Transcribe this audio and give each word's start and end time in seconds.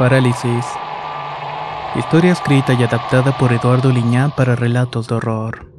Parálisis. 0.00 0.64
Historia 1.94 2.32
escrita 2.32 2.72
y 2.72 2.82
adaptada 2.82 3.36
por 3.36 3.52
Eduardo 3.52 3.92
Liñán 3.92 4.30
para 4.34 4.56
relatos 4.56 5.08
de 5.08 5.16
horror. 5.16 5.70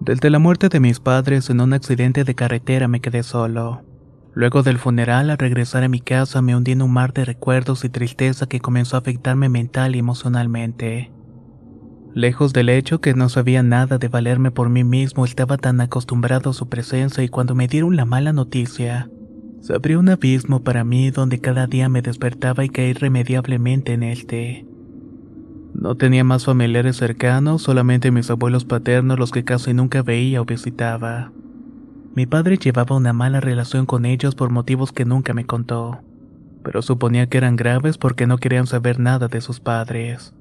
Desde 0.00 0.28
la 0.28 0.38
muerte 0.38 0.68
de 0.68 0.80
mis 0.80 1.00
padres 1.00 1.48
en 1.48 1.62
un 1.62 1.72
accidente 1.72 2.24
de 2.24 2.34
carretera 2.34 2.88
me 2.88 3.00
quedé 3.00 3.22
solo. 3.22 3.84
Luego 4.34 4.62
del 4.62 4.76
funeral, 4.76 5.30
al 5.30 5.38
regresar 5.38 5.82
a 5.82 5.88
mi 5.88 6.00
casa 6.00 6.42
me 6.42 6.54
hundí 6.54 6.72
en 6.72 6.82
un 6.82 6.92
mar 6.92 7.14
de 7.14 7.24
recuerdos 7.24 7.82
y 7.86 7.88
tristeza 7.88 8.46
que 8.46 8.60
comenzó 8.60 8.96
a 8.96 8.98
afectarme 8.98 9.48
mental 9.48 9.96
y 9.96 10.00
emocionalmente. 10.00 11.10
Lejos 12.12 12.52
del 12.52 12.68
hecho 12.68 13.00
que 13.00 13.14
no 13.14 13.30
sabía 13.30 13.62
nada 13.62 13.96
de 13.96 14.08
valerme 14.08 14.50
por 14.50 14.68
mí 14.68 14.84
mismo, 14.84 15.24
estaba 15.24 15.56
tan 15.56 15.80
acostumbrado 15.80 16.50
a 16.50 16.52
su 16.52 16.68
presencia 16.68 17.24
y 17.24 17.30
cuando 17.30 17.54
me 17.54 17.66
dieron 17.66 17.96
la 17.96 18.04
mala 18.04 18.34
noticia, 18.34 19.08
se 19.62 19.74
abrió 19.74 20.00
un 20.00 20.08
abismo 20.08 20.64
para 20.64 20.82
mí 20.82 21.12
donde 21.12 21.40
cada 21.40 21.68
día 21.68 21.88
me 21.88 22.02
despertaba 22.02 22.64
y 22.64 22.68
caí 22.68 22.90
irremediablemente 22.90 23.92
en 23.92 24.02
este. 24.02 24.66
No 25.72 25.94
tenía 25.94 26.24
más 26.24 26.44
familiares 26.44 26.96
cercanos, 26.96 27.62
solamente 27.62 28.10
mis 28.10 28.28
abuelos 28.28 28.64
paternos 28.64 29.20
los 29.20 29.30
que 29.30 29.44
casi 29.44 29.72
nunca 29.72 30.02
veía 30.02 30.42
o 30.42 30.44
visitaba. 30.44 31.30
Mi 32.16 32.26
padre 32.26 32.58
llevaba 32.58 32.96
una 32.96 33.12
mala 33.12 33.40
relación 33.40 33.86
con 33.86 34.04
ellos 34.04 34.34
por 34.34 34.50
motivos 34.50 34.90
que 34.90 35.04
nunca 35.04 35.32
me 35.32 35.46
contó, 35.46 36.00
pero 36.64 36.82
suponía 36.82 37.28
que 37.28 37.38
eran 37.38 37.54
graves 37.54 37.98
porque 37.98 38.26
no 38.26 38.38
querían 38.38 38.66
saber 38.66 38.98
nada 38.98 39.28
de 39.28 39.40
sus 39.40 39.60
padres. 39.60 40.34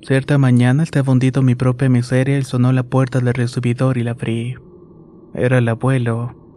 Cierta 0.00 0.38
mañana 0.38 0.82
estaba 0.82 1.12
hundido 1.12 1.42
mi 1.42 1.54
propia 1.54 1.90
miseria 1.90 2.38
y 2.38 2.42
sonó 2.42 2.72
la 2.72 2.84
puerta 2.84 3.20
del 3.20 3.34
recibidor 3.34 3.98
y 3.98 4.02
la 4.02 4.12
abrí. 4.12 4.54
Era 5.34 5.58
el 5.58 5.68
abuelo. 5.68 6.47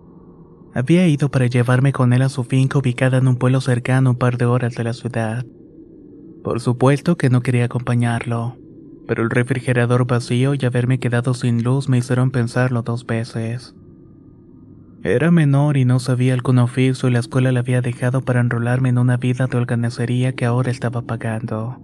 Había 0.73 1.07
ido 1.07 1.29
para 1.29 1.47
llevarme 1.47 1.91
con 1.91 2.13
él 2.13 2.21
a 2.21 2.29
su 2.29 2.43
finca 2.43 2.79
ubicada 2.79 3.17
en 3.17 3.27
un 3.27 3.35
pueblo 3.35 3.59
cercano 3.59 4.11
un 4.11 4.17
par 4.17 4.37
de 4.37 4.45
horas 4.45 4.73
de 4.75 4.83
la 4.83 4.93
ciudad. 4.93 5.45
Por 6.43 6.61
supuesto 6.61 7.17
que 7.17 7.29
no 7.29 7.41
quería 7.41 7.65
acompañarlo, 7.65 8.57
pero 9.07 9.23
el 9.23 9.29
refrigerador 9.29 10.07
vacío 10.07 10.53
y 10.55 10.65
haberme 10.65 10.99
quedado 10.99 11.33
sin 11.33 11.63
luz 11.63 11.89
me 11.89 11.97
hicieron 11.97 12.31
pensarlo 12.31 12.83
dos 12.83 13.05
veces. 13.05 13.75
Era 15.03 15.31
menor 15.31 15.77
y 15.77 15.85
no 15.85 15.99
sabía 15.99 16.33
algún 16.33 16.59
oficio 16.59 17.09
y 17.09 17.11
la 17.11 17.19
escuela 17.19 17.51
la 17.51 17.61
había 17.61 17.81
dejado 17.81 18.21
para 18.21 18.39
enrolarme 18.39 18.89
en 18.89 18.97
una 18.97 19.17
vida 19.17 19.47
de 19.47 19.57
holganesería 19.57 20.33
que 20.33 20.45
ahora 20.45 20.71
estaba 20.71 21.01
pagando. 21.01 21.81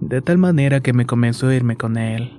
De 0.00 0.20
tal 0.20 0.38
manera 0.38 0.80
que 0.80 0.92
me 0.92 1.06
comenzó 1.06 1.48
a 1.48 1.54
irme 1.54 1.76
con 1.76 1.96
él. 1.96 2.38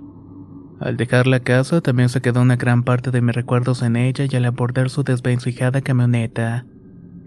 Al 0.80 0.96
dejar 0.96 1.26
la 1.26 1.40
casa 1.40 1.82
también 1.82 2.10
se 2.10 2.22
quedó 2.22 2.42
una 2.42 2.56
gran 2.56 2.84
parte 2.84 3.10
de 3.10 3.22
mis 3.22 3.36
recuerdos 3.36 3.82
en 3.82 3.96
ella 3.96 4.26
y 4.30 4.36
al 4.36 4.46
abordar 4.46 4.90
su 4.90 5.04
desvencijada 5.04 5.82
camioneta, 5.82 6.66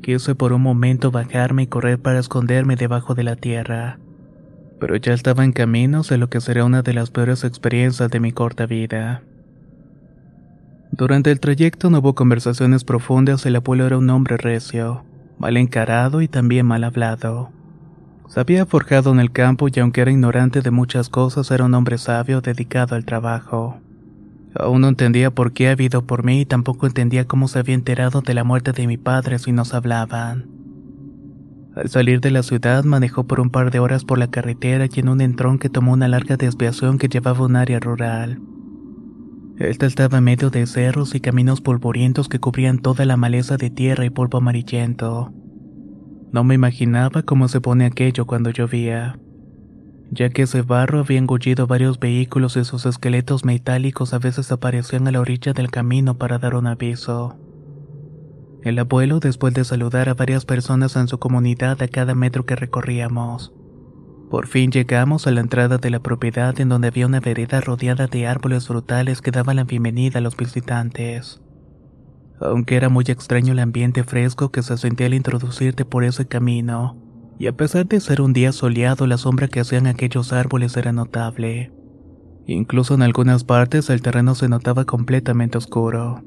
quise 0.02 0.34
por 0.36 0.52
un 0.52 0.62
momento 0.62 1.10
bajarme 1.10 1.64
y 1.64 1.66
correr 1.66 1.98
para 1.98 2.20
esconderme 2.20 2.76
debajo 2.76 3.14
de 3.14 3.24
la 3.24 3.36
tierra. 3.36 3.98
Pero 4.78 4.96
ya 4.96 5.12
estaba 5.12 5.44
en 5.44 5.52
camino 5.52 6.02
de 6.02 6.16
lo 6.16 6.30
que 6.30 6.40
será 6.40 6.64
una 6.64 6.82
de 6.82 6.94
las 6.94 7.10
peores 7.10 7.42
experiencias 7.42 8.10
de 8.10 8.20
mi 8.20 8.32
corta 8.32 8.66
vida. 8.66 9.22
Durante 10.92 11.30
el 11.30 11.40
trayecto 11.40 11.90
no 11.90 11.98
hubo 11.98 12.14
conversaciones 12.14 12.84
profundas, 12.84 13.44
el 13.46 13.56
abuelo 13.56 13.86
era 13.86 13.98
un 13.98 14.10
hombre 14.10 14.36
recio, 14.36 15.04
mal 15.38 15.56
encarado 15.56 16.22
y 16.22 16.28
también 16.28 16.66
mal 16.66 16.84
hablado. 16.84 17.50
Se 18.30 18.38
había 18.38 18.64
forjado 18.64 19.10
en 19.10 19.18
el 19.18 19.32
campo 19.32 19.66
y 19.66 19.80
aunque 19.80 20.02
era 20.02 20.12
ignorante 20.12 20.60
de 20.60 20.70
muchas 20.70 21.08
cosas, 21.08 21.50
era 21.50 21.64
un 21.64 21.74
hombre 21.74 21.98
sabio 21.98 22.40
dedicado 22.40 22.94
al 22.94 23.04
trabajo. 23.04 23.80
Aún 24.54 24.82
no 24.82 24.88
entendía 24.88 25.32
por 25.32 25.52
qué 25.52 25.68
había 25.68 25.86
ido 25.86 26.06
por 26.06 26.22
mí 26.22 26.42
y 26.42 26.46
tampoco 26.46 26.86
entendía 26.86 27.26
cómo 27.26 27.48
se 27.48 27.58
había 27.58 27.74
enterado 27.74 28.20
de 28.20 28.34
la 28.34 28.44
muerte 28.44 28.70
de 28.70 28.86
mi 28.86 28.96
padre 28.96 29.40
si 29.40 29.50
nos 29.50 29.74
hablaban. 29.74 30.46
Al 31.74 31.88
salir 31.88 32.20
de 32.20 32.30
la 32.30 32.44
ciudad 32.44 32.84
manejó 32.84 33.24
por 33.24 33.40
un 33.40 33.50
par 33.50 33.72
de 33.72 33.80
horas 33.80 34.04
por 34.04 34.16
la 34.16 34.30
carretera 34.30 34.86
y 34.86 35.00
en 35.00 35.08
un 35.08 35.20
entronque 35.20 35.68
tomó 35.68 35.92
una 35.92 36.06
larga 36.06 36.36
desviación 36.36 36.98
que 36.98 37.08
llevaba 37.08 37.40
a 37.40 37.46
un 37.46 37.56
área 37.56 37.80
rural. 37.80 38.40
Esta 39.58 39.86
estaba 39.86 40.18
en 40.18 40.24
medio 40.24 40.50
de 40.50 40.68
cerros 40.68 41.16
y 41.16 41.20
caminos 41.20 41.60
polvorientos 41.60 42.28
que 42.28 42.38
cubrían 42.38 42.78
toda 42.78 43.04
la 43.06 43.16
maleza 43.16 43.56
de 43.56 43.70
tierra 43.70 44.04
y 44.04 44.10
polvo 44.10 44.38
amarillento. 44.38 45.32
No 46.32 46.44
me 46.44 46.54
imaginaba 46.54 47.22
cómo 47.22 47.48
se 47.48 47.60
pone 47.60 47.86
aquello 47.86 48.24
cuando 48.24 48.50
llovía, 48.50 49.18
ya 50.12 50.30
que 50.30 50.42
ese 50.42 50.62
barro 50.62 51.00
había 51.00 51.18
engullido 51.18 51.66
varios 51.66 51.98
vehículos 51.98 52.56
y 52.56 52.64
sus 52.64 52.86
esqueletos 52.86 53.44
metálicos 53.44 54.14
a 54.14 54.18
veces 54.18 54.52
aparecían 54.52 55.08
a 55.08 55.10
la 55.10 55.20
orilla 55.20 55.52
del 55.52 55.70
camino 55.70 56.18
para 56.18 56.38
dar 56.38 56.54
un 56.54 56.68
aviso. 56.68 57.36
El 58.62 58.78
abuelo, 58.78 59.18
después 59.18 59.54
de 59.54 59.64
saludar 59.64 60.08
a 60.08 60.14
varias 60.14 60.44
personas 60.44 60.94
en 60.94 61.08
su 61.08 61.18
comunidad 61.18 61.82
a 61.82 61.88
cada 61.88 62.14
metro 62.14 62.46
que 62.46 62.54
recorríamos, 62.54 63.52
por 64.30 64.46
fin 64.46 64.70
llegamos 64.70 65.26
a 65.26 65.32
la 65.32 65.40
entrada 65.40 65.78
de 65.78 65.90
la 65.90 65.98
propiedad 65.98 66.60
en 66.60 66.68
donde 66.68 66.86
había 66.88 67.06
una 67.06 67.18
vereda 67.18 67.60
rodeada 67.60 68.06
de 68.06 68.28
árboles 68.28 68.68
frutales 68.68 69.20
que 69.20 69.32
daban 69.32 69.56
la 69.56 69.64
bienvenida 69.64 70.20
a 70.20 70.22
los 70.22 70.36
visitantes. 70.36 71.40
Aunque 72.40 72.76
era 72.76 72.88
muy 72.88 73.04
extraño 73.06 73.52
el 73.52 73.58
ambiente 73.58 74.02
fresco 74.02 74.50
que 74.50 74.62
se 74.62 74.78
sentía 74.78 75.06
al 75.06 75.14
introducirte 75.14 75.84
por 75.84 76.04
ese 76.04 76.26
camino, 76.26 76.96
y 77.38 77.46
a 77.46 77.56
pesar 77.56 77.86
de 77.86 78.00
ser 78.00 78.20
un 78.20 78.32
día 78.32 78.52
soleado, 78.52 79.06
la 79.06 79.18
sombra 79.18 79.48
que 79.48 79.60
hacían 79.60 79.86
aquellos 79.86 80.32
árboles 80.32 80.76
era 80.76 80.92
notable. 80.92 81.70
Incluso 82.46 82.94
en 82.94 83.02
algunas 83.02 83.44
partes 83.44 83.90
el 83.90 84.02
terreno 84.02 84.34
se 84.34 84.48
notaba 84.48 84.84
completamente 84.84 85.58
oscuro. 85.58 86.22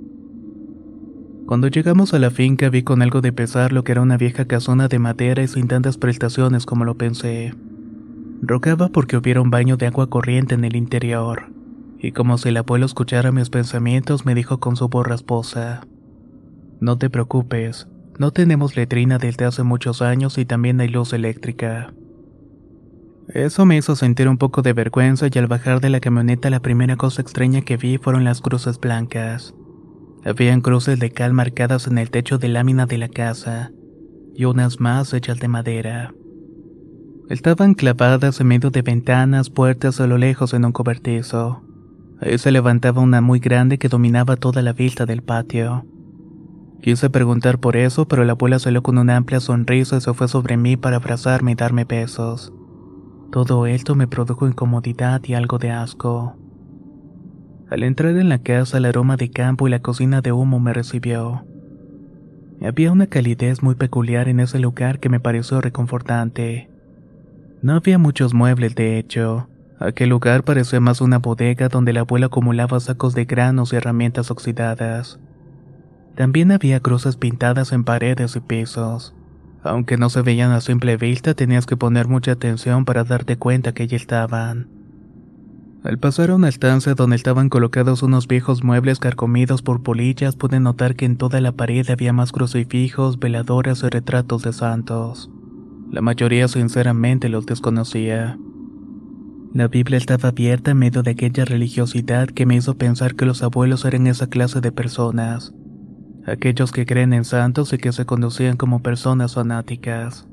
Cuando 1.46 1.68
llegamos 1.68 2.13
a 2.13 2.19
la 2.19 2.30
finca 2.30 2.69
vi 2.69 2.84
con 2.84 3.01
algo 3.01 3.19
de 3.22 3.34
pesar 3.34 3.74
lo 3.74 3.84
que 3.84 3.91
era 3.91 4.01
una 4.01 4.18
vieja 4.18 4.45
casona 4.45 4.88
de 4.88 5.00
madera 5.00 5.44
y 5.44 5.47
sin 5.47 5.68
tantas 5.68 5.97
prestaciones 5.97 6.66
como 6.66 6.85
lo 6.85 6.95
pensé. 6.95 7.53
Rogaba 8.41 8.90
porque 8.90 9.18
hubiera 9.18 9.41
un 9.41 9.50
baño 9.50 9.78
de 9.78 9.88
agua 9.88 10.09
corriente 10.09 10.56
en 10.56 10.63
el 10.63 10.75
interior, 10.75 11.51
y 12.00 12.12
como 12.12 12.38
si 12.38 12.50
el 12.50 12.57
abuelo 12.57 12.86
escuchara 12.86 13.31
mis 13.31 13.50
pensamientos 13.50 14.25
me 14.25 14.36
dijo 14.36 14.59
con 14.59 14.75
su 14.75 14.88
voz 14.89 15.07
rasposa. 15.07 15.81
No 16.80 16.98
te 16.98 17.10
preocupes, 17.10 17.88
no 18.20 18.31
tenemos 18.31 18.75
letrina 18.75 19.18
desde 19.18 19.46
hace 19.46 19.64
muchos 19.64 20.02
años 20.02 20.38
y 20.38 20.46
también 20.46 20.80
hay 20.81 20.90
luz 20.90 21.14
eléctrica. 21.14 21.94
Eso 23.30 23.66
me 23.66 23.78
hizo 23.78 23.96
sentir 23.96 24.28
un 24.28 24.38
poco 24.38 24.62
de 24.62 24.74
vergüenza 24.74 25.28
y 25.34 25.40
al 25.40 25.48
bajar 25.48 25.80
de 25.80 25.90
la 25.90 26.00
camioneta 26.00 26.50
la 26.50 26.60
primera 26.60 26.98
cosa 26.98 27.22
extraña 27.22 27.62
que 27.62 27.78
vi 27.78 27.98
fueron 27.98 28.24
las 28.24 28.42
cruces 28.42 28.80
blancas. 28.80 29.56
Habían 30.25 30.62
cruces 30.62 31.00
de 31.00 31.12
cal 31.12 31.34
marcadas 31.34 31.88
en 31.88 31.98
el 31.98 32.10
techo 32.10 32.38
de 32.38 32.50
lámina 32.50 32.86
de 32.86 32.98
la 32.98 33.10
casa, 33.10 33.72
y 34.36 34.46
unas 34.46 34.80
más 34.80 35.14
hechas 35.14 35.40
de 35.40 35.48
madera. 35.48 36.14
Estaban 37.30 37.74
clavadas 37.74 38.40
en 38.42 38.48
medio 38.48 38.69
de 38.69 38.81
ventanas, 38.81 39.50
puertas 39.50 40.00
a 40.02 40.08
lo 40.08 40.18
lejos 40.18 40.54
en 40.54 40.66
un 40.66 40.72
cobertizo. 40.72 41.64
Ahí 42.19 42.38
se 42.38 42.52
levantaba 42.52 43.02
una 43.02 43.22
muy 43.22 43.40
grande 43.40 43.78
que 43.78 43.90
dominaba 43.90 44.36
toda 44.36 44.62
la 44.62 44.74
vista 44.74 45.06
del 45.06 45.24
patio. 45.24 45.86
Quise 46.83 47.09
preguntar 47.09 47.59
por 47.59 47.77
eso, 47.77 48.09
pero 48.09 48.25
la 48.25 48.33
abuela 48.33 48.59
salió 48.59 48.83
con 48.83 48.97
una 48.97 49.15
amplia 49.15 49.39
sonrisa 49.39 49.95
y 49.95 50.01
se 50.01 50.13
fue 50.13 50.27
sobre 50.27 50.57
mí 50.57 50.75
para 50.75 50.97
abrazarme 50.97 51.53
y 51.53 51.56
darme 51.56 51.85
besos. 51.85 52.51
Todo 53.31 53.68
esto 53.68 53.95
me 53.95 54.06
produjo 54.06 54.50
incomodidad 54.50 55.21
y 55.24 55.33
algo 55.33 55.59
de 55.59 55.71
asco. 55.71 56.35
Al 57.69 57.83
entrar 57.83 58.18
en 58.18 58.27
la 58.27 58.39
casa, 58.39 58.80
el 58.80 58.85
aroma 58.85 59.15
de 59.15 59.31
campo 59.31 59.65
y 59.65 59.71
la 59.71 59.81
cocina 59.81 60.19
de 60.19 60.33
humo 60.33 60.59
me 60.59 60.74
recibió. 60.74 61.45
Había 62.62 62.91
una 62.91 63.07
calidez 63.07 63.63
muy 63.63 63.75
peculiar 63.75 64.27
en 64.27 64.41
ese 64.41 64.59
lugar 64.59 65.00
que 65.00 65.07
me 65.07 65.21
pareció 65.21 65.62
reconfortante. 65.62 66.69
No 67.62 67.75
había 67.75 67.97
muchos 67.97 68.33
muebles, 68.33 68.75
de 68.75 69.00
hecho. 69.00 69.47
Aquel 69.80 70.09
lugar 70.09 70.44
parecía 70.44 70.81
más 70.81 71.00
una 71.00 71.19
bodega 71.19 71.69
donde 71.69 71.94
la 71.94 72.01
abuela 72.01 72.25
acumulaba 72.25 72.77
sacos 72.81 73.15
de 73.15 73.24
granos 73.24 73.71
y 73.71 73.77
herramientas 73.77 74.31
oxidadas. 74.31 75.18
También 76.15 76.51
había 76.51 76.80
cruces 76.80 77.15
pintadas 77.15 77.71
en 77.71 77.83
paredes 77.83 78.36
y 78.36 78.39
pisos. 78.39 79.15
Aunque 79.63 79.98
no 79.98 80.10
se 80.10 80.21
veían 80.21 80.51
a 80.51 80.62
simple 80.62 80.98
vista, 80.98 81.33
tenías 81.33 81.65
que 81.65 81.77
poner 81.77 82.07
mucha 82.07 82.33
atención 82.33 82.86
para 82.86 83.04
darte 83.04 83.38
cuenta 83.38 83.74
que 83.74 83.83
allí 83.83 83.95
estaban. 83.95 84.68
Al 85.83 85.98
pasar 85.98 86.30
a 86.30 86.36
una 86.36 86.48
estancia 86.48 86.94
donde 86.94 87.15
estaban 87.15 87.50
colocados 87.50 88.04
unos 88.04 88.27
viejos 88.27 88.63
muebles 88.63 89.00
carcomidos 89.00 89.62
por 89.62 89.83
polillas, 89.83 90.36
pude 90.36 90.60
notar 90.60 90.95
que 90.95 91.06
en 91.06 91.18
toda 91.18 91.42
la 91.42 91.51
pared 91.51 91.89
había 91.89 92.13
más 92.13 92.31
crucifijos, 92.31 93.19
veladoras 93.19 93.83
y 93.83 93.89
retratos 93.89 94.44
de 94.44 94.54
santos. 94.54 95.30
La 95.92 96.01
mayoría 96.01 96.48
sinceramente 96.48 97.27
los 97.27 97.45
desconocía. 97.45 98.38
La 99.54 99.68
Biblia 99.68 99.98
estaba 99.98 100.30
abierta 100.30 100.71
en 100.71 100.77
medio 100.77 101.04
de 101.04 101.12
aquella 101.12 101.45
religiosidad 101.45 102.27
que 102.30 102.45
me 102.45 102.56
hizo 102.56 102.77
pensar 102.77 103.16
que 103.16 103.25
los 103.25 103.44
abuelos 103.44 103.83
eran 103.86 104.07
esa 104.07 104.27
clase 104.27 104.62
de 104.62 104.71
personas, 104.71 105.54
aquellos 106.25 106.72
que 106.72 106.86
creen 106.86 107.14
en 107.14 107.25
santos 107.25 107.74
y 107.74 107.78
que 107.78 107.92
se 107.92 108.06
conducían 108.06 108.58
como 108.58 108.81
personas 108.81 109.36
fanáticas. 109.36 110.28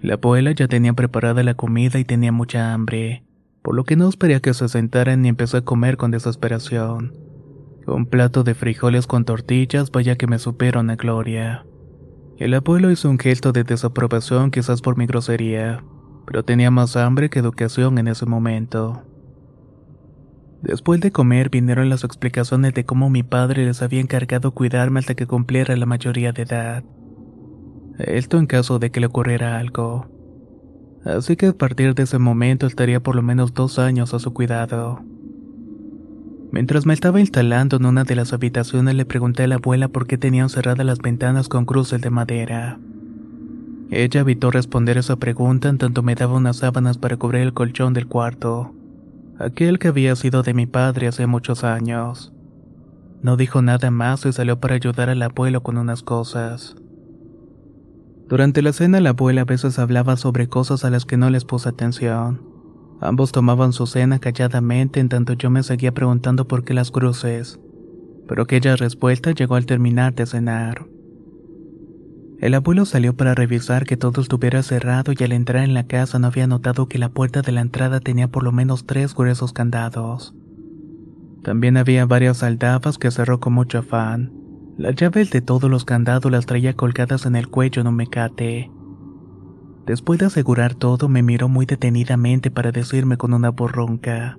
La 0.00 0.14
abuela 0.14 0.52
ya 0.52 0.68
tenía 0.68 0.92
preparada 0.92 1.42
la 1.42 1.54
comida 1.54 1.98
y 1.98 2.04
tenía 2.04 2.32
mucha 2.32 2.72
hambre 2.72 3.26
por 3.66 3.74
lo 3.74 3.82
que 3.82 3.96
no 3.96 4.08
esperé 4.08 4.40
que 4.40 4.54
se 4.54 4.68
sentaran 4.68 5.22
ni 5.22 5.28
empecé 5.28 5.56
a 5.56 5.62
comer 5.62 5.96
con 5.96 6.12
desesperación. 6.12 7.14
Un 7.88 8.06
plato 8.06 8.44
de 8.44 8.54
frijoles 8.54 9.08
con 9.08 9.24
tortillas, 9.24 9.90
vaya 9.90 10.14
que 10.14 10.28
me 10.28 10.38
supieron 10.38 10.88
a 10.88 10.94
gloria. 10.94 11.66
El 12.38 12.54
abuelo 12.54 12.92
hizo 12.92 13.10
un 13.10 13.18
gesto 13.18 13.50
de 13.50 13.64
desaprobación 13.64 14.52
quizás 14.52 14.82
por 14.82 14.96
mi 14.96 15.06
grosería, 15.06 15.82
pero 16.26 16.44
tenía 16.44 16.70
más 16.70 16.96
hambre 16.96 17.28
que 17.28 17.40
educación 17.40 17.98
en 17.98 18.06
ese 18.06 18.24
momento. 18.24 19.02
Después 20.62 21.00
de 21.00 21.12
comer 21.12 21.50
vinieron 21.50 21.88
las 21.88 22.04
explicaciones 22.04 22.74
de 22.74 22.84
cómo 22.84 23.10
mi 23.10 23.22
padre 23.22 23.64
les 23.64 23.82
había 23.82 24.00
encargado 24.00 24.52
cuidarme 24.52 25.00
hasta 25.00 25.14
que 25.14 25.26
cumpliera 25.26 25.76
la 25.76 25.86
mayoría 25.86 26.32
de 26.32 26.42
edad. 26.42 26.84
Esto 27.98 28.38
en 28.38 28.46
caso 28.46 28.78
de 28.78 28.90
que 28.90 29.00
le 29.00 29.06
ocurriera 29.06 29.58
algo 29.58 30.06
así 31.14 31.36
que 31.36 31.46
a 31.46 31.52
partir 31.52 31.94
de 31.94 32.02
ese 32.02 32.18
momento 32.18 32.66
estaría 32.66 33.00
por 33.00 33.14
lo 33.14 33.22
menos 33.22 33.54
dos 33.54 33.78
años 33.78 34.14
a 34.14 34.18
su 34.18 34.32
cuidado. 34.32 35.00
Mientras 36.50 36.86
me 36.86 36.94
estaba 36.94 37.20
instalando 37.20 37.76
en 37.76 37.86
una 37.86 38.04
de 38.04 38.16
las 38.16 38.32
habitaciones 38.32 38.94
le 38.94 39.04
pregunté 39.04 39.44
a 39.44 39.46
la 39.46 39.56
abuela 39.56 39.88
por 39.88 40.06
qué 40.06 40.18
tenían 40.18 40.48
cerradas 40.48 40.86
las 40.86 40.98
ventanas 40.98 41.48
con 41.48 41.64
cruces 41.64 42.00
de 42.00 42.10
madera. 42.10 42.78
Ella 43.90 44.20
evitó 44.20 44.50
responder 44.50 44.98
esa 44.98 45.16
pregunta 45.16 45.68
en 45.68 45.78
tanto 45.78 46.02
me 46.02 46.14
daba 46.14 46.34
unas 46.34 46.58
sábanas 46.58 46.98
para 46.98 47.16
cubrir 47.16 47.42
el 47.42 47.52
colchón 47.52 47.92
del 47.92 48.08
cuarto, 48.08 48.74
aquel 49.38 49.78
que 49.78 49.88
había 49.88 50.16
sido 50.16 50.42
de 50.42 50.54
mi 50.54 50.66
padre 50.66 51.08
hace 51.08 51.26
muchos 51.26 51.64
años. 51.64 52.32
No 53.22 53.36
dijo 53.36 53.62
nada 53.62 53.90
más 53.90 54.24
y 54.24 54.32
salió 54.32 54.60
para 54.60 54.74
ayudar 54.74 55.10
al 55.10 55.22
abuelo 55.22 55.62
con 55.62 55.78
unas 55.78 56.02
cosas. 56.02 56.76
Durante 58.28 58.62
la 58.62 58.72
cena 58.72 59.00
la 59.00 59.10
abuela 59.10 59.42
a 59.42 59.44
veces 59.44 59.78
hablaba 59.78 60.16
sobre 60.16 60.48
cosas 60.48 60.84
a 60.84 60.90
las 60.90 61.04
que 61.04 61.16
no 61.16 61.30
les 61.30 61.44
puse 61.44 61.68
atención. 61.68 62.42
Ambos 63.00 63.30
tomaban 63.32 63.72
su 63.72 63.86
cena 63.86 64.18
calladamente 64.18 65.00
en 65.00 65.08
tanto 65.08 65.34
yo 65.34 65.50
me 65.50 65.62
seguía 65.62 65.92
preguntando 65.92 66.48
por 66.48 66.64
qué 66.64 66.74
las 66.74 66.90
cruces, 66.90 67.60
pero 68.26 68.42
aquella 68.42 68.74
respuesta 68.76 69.32
llegó 69.32 69.54
al 69.54 69.66
terminar 69.66 70.14
de 70.14 70.26
cenar. 70.26 70.86
El 72.38 72.52
abuelo 72.52 72.84
salió 72.84 73.16
para 73.16 73.34
revisar 73.34 73.86
que 73.86 73.96
todo 73.96 74.20
estuviera 74.20 74.62
cerrado 74.62 75.12
y 75.18 75.24
al 75.24 75.32
entrar 75.32 75.64
en 75.64 75.72
la 75.72 75.86
casa 75.86 76.18
no 76.18 76.26
había 76.26 76.46
notado 76.46 76.86
que 76.86 76.98
la 76.98 77.08
puerta 77.08 77.40
de 77.40 77.52
la 77.52 77.62
entrada 77.62 78.00
tenía 78.00 78.28
por 78.28 78.42
lo 78.42 78.52
menos 78.52 78.84
tres 78.84 79.14
gruesos 79.14 79.54
candados. 79.54 80.34
También 81.42 81.76
había 81.78 82.04
varias 82.04 82.42
aldabas 82.42 82.98
que 82.98 83.10
cerró 83.10 83.40
con 83.40 83.54
mucho 83.54 83.78
afán. 83.78 84.32
Las 84.76 84.96
llaves 84.96 85.30
de 85.30 85.40
todos 85.40 85.70
los 85.70 85.86
candados 85.86 86.30
las 86.30 86.44
traía 86.44 86.74
colgadas 86.74 87.24
en 87.24 87.36
el 87.36 87.48
cuello 87.48 87.80
en 87.80 87.88
un 87.88 87.96
mecate. 87.96 88.70
Después 89.86 90.18
de 90.18 90.26
asegurar 90.26 90.74
todo, 90.74 91.08
me 91.08 91.22
miró 91.22 91.48
muy 91.48 91.64
detenidamente 91.64 92.50
para 92.50 92.72
decirme 92.72 93.16
con 93.16 93.32
una 93.32 93.50
voz 93.50 93.72
ronca: 93.72 94.38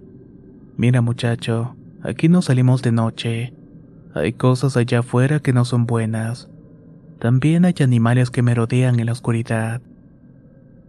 Mira, 0.75 1.01
muchacho, 1.01 1.75
aquí 2.03 2.29
no 2.29 2.44
salimos 2.44 2.83
de 2.83 2.91
noche. 2.91 3.53
Hay 4.13 4.33
cosas 4.33 4.77
allá 4.77 4.99
afuera 4.99 5.39
que 5.39 5.53
no 5.53 5.65
son 5.65 5.88
buenas. 5.88 6.51
También 7.19 7.65
hay 7.65 7.73
animales 7.79 8.29
que 8.29 8.43
me 8.43 8.53
rodean 8.53 8.99
en 8.99 9.07
la 9.07 9.11
oscuridad. 9.11 9.81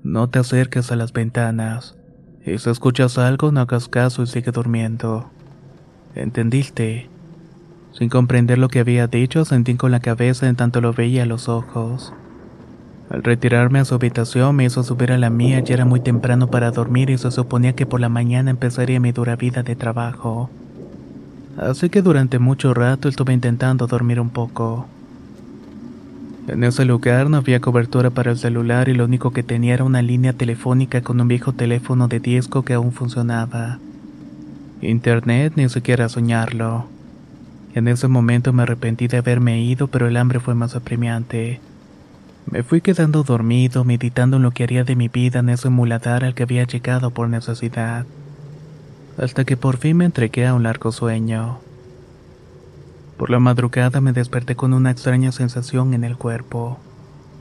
No 0.03 0.29
te 0.29 0.39
acerques 0.39 0.93
a 0.93 0.97
las 0.97 1.13
ventanas. 1.13 1.97
Y 2.45 2.59
si 2.59 2.71
escuchas 2.71 3.17
algo, 3.19 3.51
no 3.51 3.61
hagas 3.61 3.89
caso 3.89 4.23
y 4.23 4.27
sigue 4.27 4.53
durmiendo. 4.53 5.31
¿Entendiste? 6.15 7.09
Sin 7.93 8.11
comprender 8.11 8.59
lo 8.59 8.69
que 8.69 8.81
había 8.81 9.07
dicho, 9.07 9.45
sentí 9.45 9.75
con 9.75 9.91
la 9.91 10.01
cabeza 10.01 10.49
en 10.49 10.57
tanto 10.57 10.81
lo 10.81 10.93
veía 10.93 11.23
a 11.23 11.27
los 11.27 11.49
ojos. 11.49 12.13
Al 13.11 13.23
retirarme 13.23 13.79
a 13.79 13.87
su 13.87 13.95
habitación 13.95 14.55
me 14.55 14.67
hizo 14.67 14.83
subir 14.83 15.13
a 15.13 15.19
la 15.19 15.31
mía, 15.31 15.61
ya 15.61 15.75
era 15.75 15.87
muy 15.87 16.01
temprano 16.01 16.51
para 16.51 16.71
dormir 16.71 17.09
y 17.09 17.17
se 17.17 17.31
suponía 17.31 17.75
que 17.75 17.87
por 17.87 18.01
la 18.01 18.11
mañana 18.11 18.51
empezaría 18.51 19.01
mi 19.01 19.13
dura 19.13 19.37
vida 19.37 19.63
de 19.63 19.77
trabajo. 19.77 20.51
Así 21.57 21.89
que 21.89 22.03
durante 22.03 22.39
mucho 22.39 22.75
rato 22.75 23.09
estuve 23.09 23.33
intentando 23.33 23.87
dormir 23.87 24.21
un 24.21 24.29
poco. 24.29 24.87
En 26.49 26.65
ese 26.65 26.87
lugar 26.87 27.29
no 27.29 27.37
había 27.37 27.61
cobertura 27.61 28.09
para 28.09 28.31
el 28.31 28.39
celular 28.39 28.89
y 28.89 28.95
lo 28.95 29.05
único 29.05 29.33
que 29.33 29.43
tenía 29.43 29.75
era 29.75 29.85
una 29.85 30.01
línea 30.01 30.33
telefónica 30.33 31.03
con 31.03 31.21
un 31.21 31.29
viejo 31.29 31.53
teléfono 31.53 32.09
de 32.09 32.21
disco 32.21 32.63
que 32.63 32.73
aún 32.73 32.93
funcionaba. 32.93 33.79
Internet 34.81 35.53
ni 35.57 35.69
siquiera 35.69 36.09
soñarlo. 36.09 36.87
En 37.75 37.87
ese 37.87 38.09
momento 38.09 38.55
me 38.55 38.63
arrepentí 38.63 39.09
de 39.09 39.19
haberme 39.19 39.63
ido, 39.63 39.89
pero 39.89 40.09
el 40.09 40.17
hambre 40.17 40.41
fue 40.41 40.55
más 40.55 40.75
apremiante. 40.75 41.61
Me 42.51 42.63
fui 42.63 42.81
quedando 42.81 43.25
dormido, 43.25 43.85
meditando 43.85 44.39
en 44.39 44.43
lo 44.43 44.53
que 44.53 44.65
haría 44.65 44.85
de 44.85 44.97
mi 44.97 45.09
vida 45.09 45.41
en 45.41 45.51
ese 45.51 45.69
muladar 45.69 46.25
al 46.25 46.35
que 46.35 46.45
había 46.45 46.65
llegado 46.65 47.11
por 47.11 47.29
necesidad. 47.29 48.07
Hasta 49.19 49.45
que 49.45 49.59
por 49.59 49.77
fin 49.77 49.99
me 49.99 50.07
entregué 50.07 50.47
a 50.47 50.55
un 50.55 50.63
largo 50.63 50.93
sueño. 50.93 51.59
Por 53.19 53.31
la 53.31 53.41
madrugada 53.41 54.01
me 54.01 54.13
desperté 54.13 54.55
con 54.55 54.73
una 54.73 54.93
extraña 54.93 55.33
sensación 55.33 55.93
en 55.93 56.05
el 56.05 56.17
cuerpo. 56.17 56.79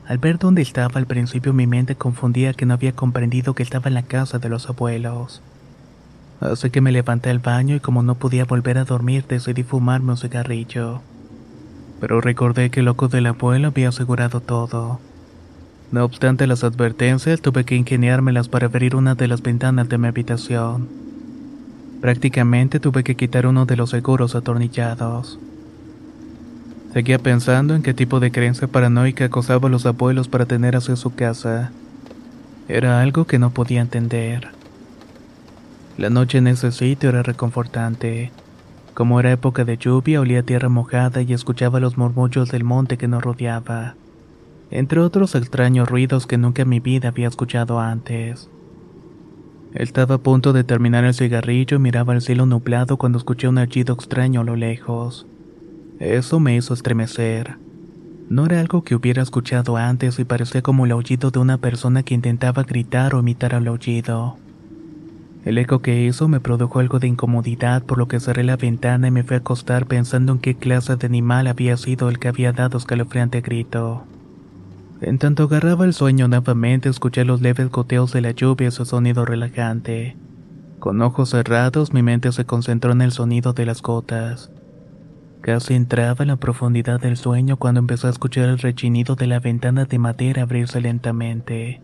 Al 0.08 0.18
ver 0.18 0.36
dónde 0.36 0.60
estaba 0.60 0.98
al 0.98 1.06
principio 1.06 1.52
mi 1.52 1.68
mente 1.68 1.94
confundía 1.94 2.52
que 2.52 2.66
no 2.66 2.74
había 2.74 2.92
comprendido 2.92 3.54
que 3.54 3.62
estaba 3.62 3.86
en 3.86 3.94
la 3.94 4.02
casa 4.02 4.40
de 4.40 4.48
los 4.48 4.68
abuelos. 4.68 5.40
Así 6.40 6.70
que 6.70 6.80
me 6.80 6.90
levanté 6.90 7.30
al 7.30 7.38
baño 7.38 7.76
y 7.76 7.80
como 7.80 8.02
no 8.02 8.16
podía 8.16 8.44
volver 8.44 8.76
a 8.76 8.84
dormir 8.84 9.24
decidí 9.28 9.62
fumarme 9.62 10.10
un 10.10 10.16
cigarrillo. 10.16 11.00
Pero 12.00 12.20
recordé 12.20 12.70
que 12.70 12.80
el 12.80 12.86
loco 12.86 13.06
del 13.06 13.26
abuelo 13.26 13.68
había 13.68 13.90
asegurado 13.90 14.40
todo. 14.40 14.98
No 15.92 16.04
obstante 16.04 16.48
las 16.48 16.64
advertencias, 16.64 17.40
tuve 17.40 17.64
que 17.64 17.76
ingeniármelas 17.76 18.48
para 18.48 18.66
abrir 18.66 18.96
una 18.96 19.14
de 19.14 19.28
las 19.28 19.42
ventanas 19.42 19.88
de 19.88 19.98
mi 19.98 20.08
habitación. 20.08 20.88
Prácticamente 22.00 22.80
tuve 22.80 23.04
que 23.04 23.14
quitar 23.14 23.46
uno 23.46 23.64
de 23.64 23.76
los 23.76 23.90
seguros 23.90 24.34
atornillados. 24.34 25.38
Seguía 26.92 27.18
pensando 27.18 27.74
en 27.74 27.82
qué 27.82 27.92
tipo 27.92 28.18
de 28.18 28.32
creencia 28.32 28.66
paranoica 28.66 29.26
acosaba 29.26 29.68
a 29.68 29.70
los 29.70 29.84
abuelos 29.84 30.28
para 30.28 30.46
tener 30.46 30.74
así 30.74 30.96
su 30.96 31.14
casa. 31.14 31.70
Era 32.68 33.00
algo 33.00 33.26
que 33.26 33.38
no 33.38 33.50
podía 33.50 33.80
entender. 33.80 34.48
La 35.98 36.10
noche 36.10 36.38
en 36.38 36.46
ese 36.46 36.72
sitio 36.72 37.10
era 37.10 37.22
reconfortante. 37.22 38.30
Como 38.94 39.20
era 39.20 39.32
época 39.32 39.64
de 39.64 39.76
lluvia, 39.76 40.20
olía 40.20 40.42
tierra 40.42 40.68
mojada 40.68 41.22
y 41.22 41.32
escuchaba 41.32 41.78
los 41.78 41.98
murmullos 41.98 42.50
del 42.50 42.64
monte 42.64 42.98
que 42.98 43.06
nos 43.06 43.22
rodeaba, 43.22 43.94
entre 44.70 45.00
otros 45.00 45.34
extraños 45.34 45.88
ruidos 45.88 46.26
que 46.26 46.36
nunca 46.36 46.62
en 46.62 46.68
mi 46.68 46.80
vida 46.80 47.08
había 47.08 47.28
escuchado 47.28 47.78
antes. 47.80 48.48
Estaba 49.74 50.16
a 50.16 50.18
punto 50.18 50.52
de 50.52 50.64
terminar 50.64 51.04
el 51.04 51.14
cigarrillo 51.14 51.76
y 51.76 51.80
miraba 51.80 52.14
el 52.14 52.22
cielo 52.22 52.46
nublado 52.46 52.96
cuando 52.96 53.18
escuché 53.18 53.46
un 53.46 53.58
aullido 53.58 53.94
extraño 53.94 54.40
a 54.40 54.44
lo 54.44 54.56
lejos. 54.56 55.26
Eso 55.98 56.38
me 56.38 56.56
hizo 56.56 56.74
estremecer. 56.74 57.56
No 58.28 58.46
era 58.46 58.60
algo 58.60 58.84
que 58.84 58.94
hubiera 58.94 59.22
escuchado 59.22 59.76
antes 59.76 60.18
y 60.18 60.24
parecía 60.24 60.62
como 60.62 60.84
el 60.84 60.92
aullido 60.92 61.30
de 61.30 61.38
una 61.38 61.58
persona 61.58 62.02
que 62.02 62.14
intentaba 62.14 62.62
gritar 62.62 63.14
o 63.14 63.20
imitar 63.20 63.54
al 63.54 63.66
aullido. 63.66 64.36
El 65.44 65.56
eco 65.58 65.80
que 65.80 66.04
hizo 66.04 66.28
me 66.28 66.40
produjo 66.40 66.78
algo 66.78 66.98
de 66.98 67.08
incomodidad, 67.08 67.82
por 67.82 67.96
lo 67.96 68.06
que 68.06 68.20
cerré 68.20 68.44
la 68.44 68.56
ventana 68.56 69.08
y 69.08 69.10
me 69.10 69.22
fui 69.22 69.34
a 69.34 69.38
acostar 69.38 69.86
pensando 69.86 70.32
en 70.32 70.38
qué 70.40 70.54
clase 70.54 70.96
de 70.96 71.06
animal 71.06 71.46
había 71.46 71.76
sido 71.76 72.10
el 72.10 72.18
que 72.18 72.28
había 72.28 72.52
dado 72.52 72.76
escalofriante 72.78 73.40
grito. 73.40 74.04
En 75.00 75.18
tanto 75.18 75.44
agarraba 75.44 75.84
el 75.84 75.94
sueño 75.94 76.28
nuevamente, 76.28 76.88
escuché 76.88 77.24
los 77.24 77.40
leves 77.40 77.70
goteos 77.70 78.12
de 78.12 78.20
la 78.20 78.32
lluvia 78.32 78.68
y 78.68 78.72
su 78.72 78.84
sonido 78.84 79.24
relajante. 79.24 80.16
Con 80.80 81.00
ojos 81.02 81.30
cerrados, 81.30 81.92
mi 81.92 82.02
mente 82.02 82.30
se 82.30 82.44
concentró 82.44 82.92
en 82.92 83.00
el 83.00 83.12
sonido 83.12 83.52
de 83.52 83.64
las 83.64 83.80
gotas. 83.80 84.50
Casi 85.40 85.74
entraba 85.74 86.22
en 86.22 86.28
la 86.28 86.36
profundidad 86.36 87.00
del 87.00 87.16
sueño 87.16 87.56
cuando 87.56 87.78
empecé 87.78 88.06
a 88.06 88.10
escuchar 88.10 88.48
el 88.48 88.58
rechinido 88.58 89.14
de 89.14 89.26
la 89.26 89.40
ventana 89.40 89.84
de 89.84 89.98
madera 89.98 90.42
abrirse 90.42 90.80
lentamente. 90.80 91.80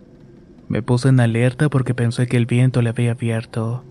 Me 0.68 0.82
puse 0.82 1.08
en 1.08 1.20
alerta 1.20 1.68
porque 1.68 1.94
pensé 1.94 2.26
que 2.26 2.36
el 2.36 2.46
viento 2.46 2.82
la 2.82 2.90
había 2.90 3.12
abierto. 3.12 3.84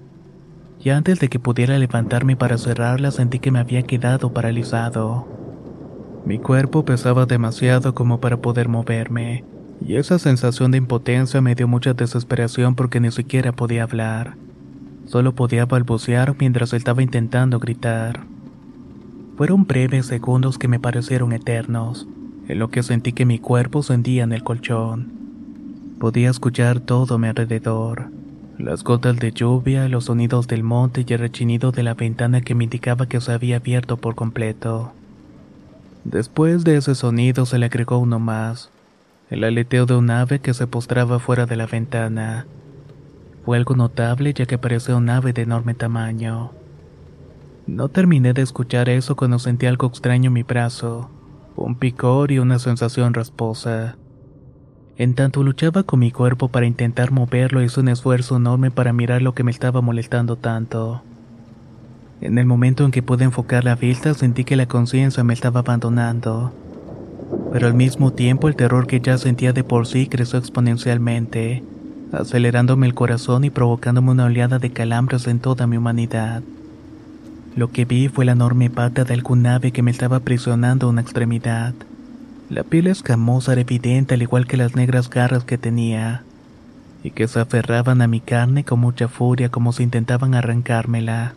Y 0.79 0.89
antes 0.89 1.19
de 1.19 1.29
que 1.29 1.39
pudiera 1.39 1.77
levantarme 1.77 2.35
para 2.35 2.57
cerrarla 2.57 3.11
sentí 3.11 3.39
que 3.39 3.51
me 3.51 3.59
había 3.59 3.83
quedado 3.83 4.33
paralizado. 4.33 5.27
Mi 6.25 6.39
cuerpo 6.39 6.83
pesaba 6.83 7.25
demasiado 7.25 7.93
como 7.93 8.19
para 8.19 8.37
poder 8.37 8.69
moverme, 8.69 9.43
y 9.85 9.95
esa 9.95 10.19
sensación 10.19 10.71
de 10.71 10.77
impotencia 10.77 11.41
me 11.41 11.55
dio 11.55 11.67
mucha 11.67 11.93
desesperación 11.93 12.75
porque 12.75 12.99
ni 12.99 13.11
siquiera 13.11 13.51
podía 13.51 13.83
hablar. 13.83 14.35
Solo 15.05 15.35
podía 15.35 15.65
balbucear 15.65 16.35
mientras 16.39 16.73
estaba 16.73 17.03
intentando 17.03 17.59
gritar. 17.59 18.25
Fueron 19.37 19.65
breves 19.65 20.05
segundos 20.05 20.59
que 20.59 20.67
me 20.67 20.79
parecieron 20.79 21.33
eternos, 21.33 22.07
en 22.47 22.59
lo 22.59 22.69
que 22.69 22.83
sentí 22.83 23.13
que 23.13 23.25
mi 23.25 23.39
cuerpo 23.39 23.81
se 23.81 23.93
hundía 23.93 24.23
en 24.23 24.31
el 24.31 24.43
colchón. 24.43 25.11
Podía 25.99 26.29
escuchar 26.29 26.79
todo 26.79 27.15
a 27.15 27.17
mi 27.17 27.27
alrededor. 27.27 28.11
Las 28.59 28.83
gotas 28.83 29.17
de 29.17 29.31
lluvia, 29.31 29.89
los 29.89 30.05
sonidos 30.05 30.47
del 30.47 30.63
monte 30.63 31.03
y 31.07 31.13
el 31.13 31.19
rechinido 31.19 31.71
de 31.71 31.81
la 31.81 31.95
ventana 31.95 32.41
que 32.41 32.53
me 32.53 32.65
indicaba 32.65 33.07
que 33.07 33.19
se 33.19 33.31
había 33.31 33.55
abierto 33.55 33.97
por 33.97 34.13
completo. 34.13 34.93
Después 36.03 36.63
de 36.63 36.77
ese 36.77 36.93
sonido 36.93 37.47
se 37.47 37.57
le 37.57 37.65
agregó 37.65 37.97
uno 37.97 38.19
más, 38.19 38.69
el 39.31 39.43
aleteo 39.43 39.87
de 39.87 39.95
un 39.95 40.11
ave 40.11 40.39
que 40.39 40.53
se 40.53 40.67
postraba 40.67 41.17
fuera 41.17 41.47
de 41.47 41.55
la 41.55 41.65
ventana. 41.65 42.45
Fue 43.45 43.57
algo 43.57 43.75
notable 43.75 44.33
ya 44.33 44.45
que 44.45 44.59
parecía 44.59 44.95
un 44.95 45.09
ave 45.09 45.33
de 45.33 45.41
enorme 45.41 45.73
tamaño. 45.73 46.51
No 47.67 47.87
terminé 47.87 48.33
de 48.33 48.41
escuchar 48.41 48.89
eso 48.89 49.15
cuando 49.15 49.39
sentí 49.39 49.67
algo 49.67 49.87
extraño 49.87 50.27
en 50.27 50.33
mi 50.33 50.43
brazo, 50.43 51.09
un 51.55 51.75
picor 51.75 52.31
y 52.33 52.39
una 52.39 52.59
sensación 52.59 53.13
rasposa. 53.13 53.95
En 54.97 55.15
tanto 55.15 55.43
luchaba 55.43 55.83
con 55.83 55.99
mi 55.99 56.11
cuerpo 56.11 56.49
para 56.49 56.65
intentar 56.65 57.11
moverlo, 57.11 57.63
hice 57.63 57.79
un 57.79 57.87
esfuerzo 57.87 58.35
enorme 58.35 58.69
para 58.69 58.91
mirar 58.91 59.21
lo 59.21 59.33
que 59.33 59.43
me 59.43 59.51
estaba 59.51 59.81
molestando 59.81 60.35
tanto. 60.35 61.03
En 62.19 62.37
el 62.37 62.45
momento 62.45 62.83
en 62.83 62.91
que 62.91 63.01
pude 63.01 63.23
enfocar 63.23 63.63
la 63.63 63.75
vista 63.75 64.13
sentí 64.13 64.43
que 64.43 64.57
la 64.57 64.65
conciencia 64.65 65.23
me 65.23 65.33
estaba 65.33 65.61
abandonando. 65.61 66.51
Pero 67.53 67.67
al 67.67 67.73
mismo 67.73 68.11
tiempo 68.11 68.49
el 68.49 68.57
terror 68.57 68.87
que 68.87 68.99
ya 68.99 69.17
sentía 69.17 69.53
de 69.53 69.63
por 69.63 69.87
sí 69.87 70.07
creció 70.07 70.37
exponencialmente, 70.37 71.63
acelerándome 72.11 72.87
el 72.87 72.93
corazón 72.93 73.45
y 73.45 73.49
provocándome 73.49 74.11
una 74.11 74.25
oleada 74.25 74.59
de 74.59 74.69
calambres 74.69 75.27
en 75.27 75.39
toda 75.39 75.65
mi 75.65 75.77
humanidad. 75.77 76.43
Lo 77.55 77.71
que 77.71 77.85
vi 77.85 78.07
fue 78.07 78.25
la 78.25 78.31
enorme 78.31 78.71
pata 78.71 79.03
de 79.03 79.13
algún 79.13 79.45
ave 79.45 79.71
que 79.71 79.83
me 79.83 79.91
estaba 79.91 80.17
aprisionando 80.17 80.87
a 80.87 80.89
una 80.89 81.01
extremidad. 81.01 81.73
La 82.49 82.63
piel 82.63 82.87
escamosa 82.87 83.51
era 83.51 83.61
evidente 83.61 84.15
al 84.15 84.23
igual 84.23 84.47
que 84.47 84.57
las 84.57 84.75
negras 84.75 85.09
garras 85.09 85.43
que 85.43 85.59
tenía, 85.59 86.23
y 87.03 87.11
que 87.11 87.27
se 87.27 87.39
aferraban 87.39 88.01
a 88.01 88.07
mi 88.07 88.21
carne 88.21 88.63
con 88.63 88.79
mucha 88.79 89.07
furia 89.07 89.49
como 89.49 89.71
si 89.71 89.83
intentaban 89.83 90.33
arrancármela. 90.33 91.35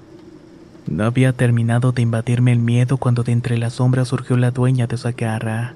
No 0.86 1.04
había 1.04 1.32
terminado 1.32 1.92
de 1.92 2.02
invadirme 2.02 2.52
el 2.52 2.60
miedo 2.60 2.96
cuando 2.96 3.22
de 3.22 3.32
entre 3.32 3.58
las 3.58 3.74
sombras 3.74 4.08
surgió 4.08 4.36
la 4.36 4.52
dueña 4.52 4.86
de 4.86 4.94
esa 4.94 5.12
garra. 5.12 5.74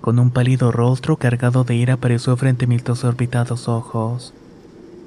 Con 0.00 0.18
un 0.18 0.30
pálido 0.30 0.70
rostro 0.70 1.16
cargado 1.16 1.64
de 1.64 1.74
ira 1.74 1.94
apareció 1.94 2.36
frente 2.36 2.66
a 2.66 2.68
mis 2.68 2.84
dos 2.84 3.02
orbitados 3.04 3.66
ojos. 3.66 4.34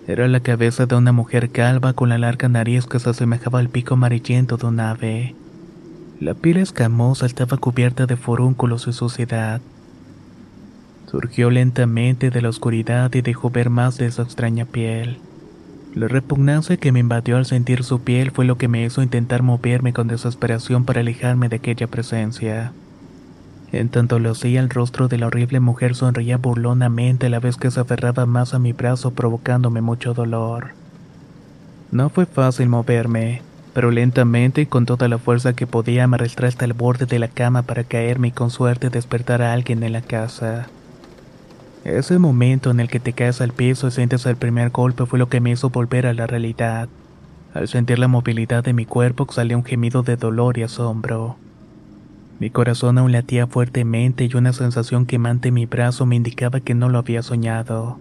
Era 0.07 0.29
la 0.29 0.39
cabeza 0.39 0.85
de 0.85 0.95
una 0.95 1.11
mujer 1.11 1.49
calva 1.49 1.91
con 1.91 2.07
la 2.07 2.17
larga 2.17 2.47
nariz 2.47 2.85
que 2.85 2.97
se 2.97 3.09
asemejaba 3.09 3.59
al 3.59 3.67
pico 3.67 3.95
amarillento 3.95 4.55
de 4.55 4.65
un 4.65 4.79
ave. 4.79 5.35
La 6.21 6.33
piel 6.33 6.57
escamosa 6.57 7.25
estaba 7.25 7.57
cubierta 7.57 8.05
de 8.05 8.15
forúnculos 8.15 8.87
y 8.87 8.93
suciedad. 8.93 9.59
Surgió 11.11 11.49
lentamente 11.49 12.29
de 12.29 12.41
la 12.41 12.47
oscuridad 12.47 13.13
y 13.13 13.21
dejó 13.21 13.49
ver 13.49 13.69
más 13.69 13.97
de 13.97 14.05
esa 14.05 14.23
extraña 14.23 14.63
piel. 14.63 15.19
La 15.93 16.07
repugnancia 16.07 16.77
que 16.77 16.93
me 16.93 16.99
invadió 16.99 17.35
al 17.35 17.45
sentir 17.45 17.83
su 17.83 17.99
piel 17.99 18.31
fue 18.31 18.45
lo 18.45 18.57
que 18.57 18.69
me 18.69 18.85
hizo 18.85 19.03
intentar 19.03 19.43
moverme 19.43 19.91
con 19.91 20.07
desesperación 20.07 20.85
para 20.85 21.01
alejarme 21.01 21.49
de 21.49 21.57
aquella 21.57 21.87
presencia. 21.87 22.71
En 23.71 23.89
tanto 23.89 24.19
lo 24.19 24.31
hacía, 24.31 24.62
el 24.62 24.69
rostro 24.69 25.07
de 25.07 25.17
la 25.17 25.27
horrible 25.27 25.59
mujer 25.59 25.95
sonreía 25.95 26.38
burlonamente 26.38 27.25
a 27.25 27.29
la 27.29 27.39
vez 27.39 27.57
que 27.57 27.69
se 27.69 27.79
aferraba 27.79 28.25
más 28.25 28.53
a 28.53 28.59
mi 28.59 28.71
brazo 28.71 29.12
provocándome 29.12 29.81
mucho 29.81 30.13
dolor. 30.13 30.69
No 31.91 32.09
fue 32.09 32.25
fácil 32.25 32.69
moverme, 32.69 33.41
pero 33.74 33.91
lentamente 33.91 34.62
y 34.62 34.65
con 34.65 34.86
toda 34.86 35.07
la 35.07 35.17
fuerza 35.17 35.53
que 35.53 35.67
podía 35.67 36.07
me 36.07 36.15
arrastré 36.15 36.47
hasta 36.47 36.65
el 36.65 36.74
borde 36.74 37.05
de 37.05 37.19
la 37.19 37.27
cama 37.27 37.62
para 37.62 37.83
caerme 37.83 38.29
y 38.29 38.31
con 38.31 38.51
suerte 38.51 38.89
despertar 38.89 39.41
a 39.41 39.53
alguien 39.53 39.83
en 39.83 39.93
la 39.93 40.01
casa. 40.01 40.67
Ese 41.83 42.19
momento 42.19 42.71
en 42.71 42.79
el 42.79 42.89
que 42.89 43.00
te 43.00 43.13
caes 43.13 43.39
al 43.39 43.53
piso 43.53 43.88
y 43.88 43.91
sientes 43.91 44.25
el 44.25 44.36
primer 44.36 44.71
golpe 44.71 45.05
fue 45.05 45.19
lo 45.19 45.29
que 45.29 45.39
me 45.39 45.51
hizo 45.51 45.69
volver 45.69 46.07
a 46.07 46.13
la 46.13 46.27
realidad. 46.27 46.89
Al 47.53 47.67
sentir 47.67 48.00
la 48.00 48.07
movilidad 48.07 48.63
de 48.63 48.74
mi 48.74 48.86
cuerpo 48.86 49.27
salió 49.31 49.57
un 49.57 49.63
gemido 49.63 50.03
de 50.03 50.17
dolor 50.17 50.57
y 50.57 50.63
asombro. 50.63 51.38
Mi 52.39 52.51
corazón 52.51 53.00
aún 53.00 53.12
latía 53.12 53.48
fuertemente 53.48 54.25
y 54.25 54.38
una 54.38 54.53
sensación 54.53 55.08
quemante 55.08 55.48
en 55.48 55.56
mi 55.56 55.65
brazo 55.65 56.06
me 56.06 56.15
indicaba 56.15 56.60
que 56.60 56.75
no 56.75 56.88
lo 56.88 57.00
había 57.00 57.24
soñado. 57.24 57.98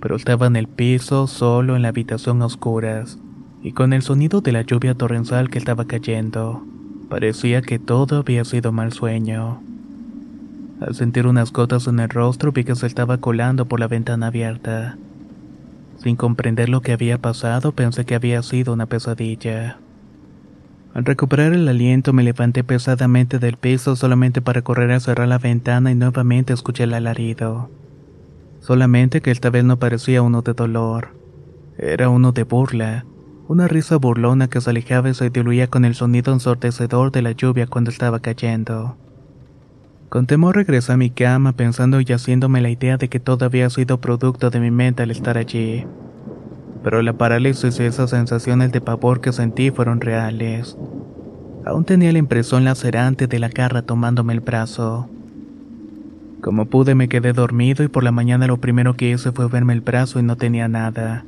Pero 0.00 0.16
estaba 0.16 0.46
en 0.46 0.56
el 0.56 0.66
piso, 0.66 1.26
solo 1.26 1.76
en 1.76 1.82
la 1.82 1.88
habitación 1.88 2.40
a 2.40 2.46
oscuras, 2.46 3.18
y 3.62 3.72
con 3.72 3.92
el 3.92 4.00
sonido 4.00 4.40
de 4.40 4.52
la 4.52 4.62
lluvia 4.62 4.94
torrencial 4.94 5.50
que 5.50 5.58
estaba 5.58 5.84
cayendo. 5.84 6.64
Parecía 7.10 7.60
que 7.60 7.78
todo 7.78 8.18
había 8.18 8.44
sido 8.46 8.72
mal 8.72 8.92
sueño. 8.92 9.60
Al 10.80 10.94
sentir 10.94 11.26
unas 11.26 11.52
gotas 11.52 11.86
en 11.86 12.00
el 12.00 12.08
rostro 12.08 12.52
vi 12.52 12.64
que 12.64 12.74
se 12.76 12.86
estaba 12.86 13.18
colando 13.18 13.66
por 13.66 13.78
la 13.78 13.88
ventana 13.88 14.28
abierta. 14.28 14.96
Sin 15.98 16.16
comprender 16.16 16.68
lo 16.68 16.80
que 16.80 16.92
había 16.92 17.18
pasado, 17.18 17.72
pensé 17.72 18.04
que 18.04 18.14
había 18.14 18.42
sido 18.42 18.72
una 18.72 18.86
pesadilla. 18.86 19.78
Al 20.96 21.04
recuperar 21.04 21.52
el 21.52 21.68
aliento 21.68 22.14
me 22.14 22.22
levanté 22.22 22.64
pesadamente 22.64 23.38
del 23.38 23.58
piso 23.58 23.96
solamente 23.96 24.40
para 24.40 24.62
correr 24.62 24.92
a 24.92 24.98
cerrar 24.98 25.28
la 25.28 25.36
ventana 25.36 25.90
y 25.90 25.94
nuevamente 25.94 26.54
escuché 26.54 26.84
el 26.84 26.94
alarido. 26.94 27.68
Solamente 28.60 29.20
que 29.20 29.30
esta 29.30 29.50
vez 29.50 29.62
no 29.62 29.78
parecía 29.78 30.22
uno 30.22 30.40
de 30.40 30.54
dolor. 30.54 31.08
Era 31.76 32.08
uno 32.08 32.32
de 32.32 32.44
burla, 32.44 33.04
una 33.46 33.68
risa 33.68 33.96
burlona 33.96 34.48
que 34.48 34.62
se 34.62 34.70
alejaba 34.70 35.10
y 35.10 35.14
se 35.14 35.28
diluía 35.28 35.66
con 35.66 35.84
el 35.84 35.94
sonido 35.94 36.32
ensordecedor 36.32 37.12
de 37.12 37.20
la 37.20 37.32
lluvia 37.32 37.66
cuando 37.66 37.90
estaba 37.90 38.20
cayendo. 38.20 38.96
Con 40.08 40.26
temor 40.26 40.56
regresé 40.56 40.92
a 40.92 40.96
mi 40.96 41.10
cama 41.10 41.52
pensando 41.52 42.00
y 42.00 42.06
haciéndome 42.06 42.62
la 42.62 42.70
idea 42.70 42.96
de 42.96 43.10
que 43.10 43.20
todo 43.20 43.44
había 43.44 43.68
sido 43.68 44.00
producto 44.00 44.48
de 44.48 44.60
mi 44.60 44.70
mente 44.70 45.02
al 45.02 45.10
estar 45.10 45.36
allí. 45.36 45.84
Pero 46.86 47.02
la 47.02 47.14
parálisis 47.14 47.80
y 47.80 47.82
esas 47.82 48.10
sensaciones 48.10 48.70
de 48.70 48.80
pavor 48.80 49.20
que 49.20 49.32
sentí 49.32 49.72
fueron 49.72 50.00
reales. 50.00 50.78
Aún 51.64 51.84
tenía 51.84 52.12
la 52.12 52.18
impresión 52.18 52.62
lacerante 52.62 53.26
de 53.26 53.40
la 53.40 53.48
garra 53.48 53.82
tomándome 53.82 54.34
el 54.34 54.38
brazo. 54.38 55.10
Como 56.40 56.66
pude 56.66 56.94
me 56.94 57.08
quedé 57.08 57.32
dormido 57.32 57.82
y 57.82 57.88
por 57.88 58.04
la 58.04 58.12
mañana 58.12 58.46
lo 58.46 58.58
primero 58.58 58.94
que 58.94 59.10
hice 59.10 59.32
fue 59.32 59.48
verme 59.48 59.72
el 59.72 59.80
brazo 59.80 60.20
y 60.20 60.22
no 60.22 60.36
tenía 60.36 60.68
nada, 60.68 61.24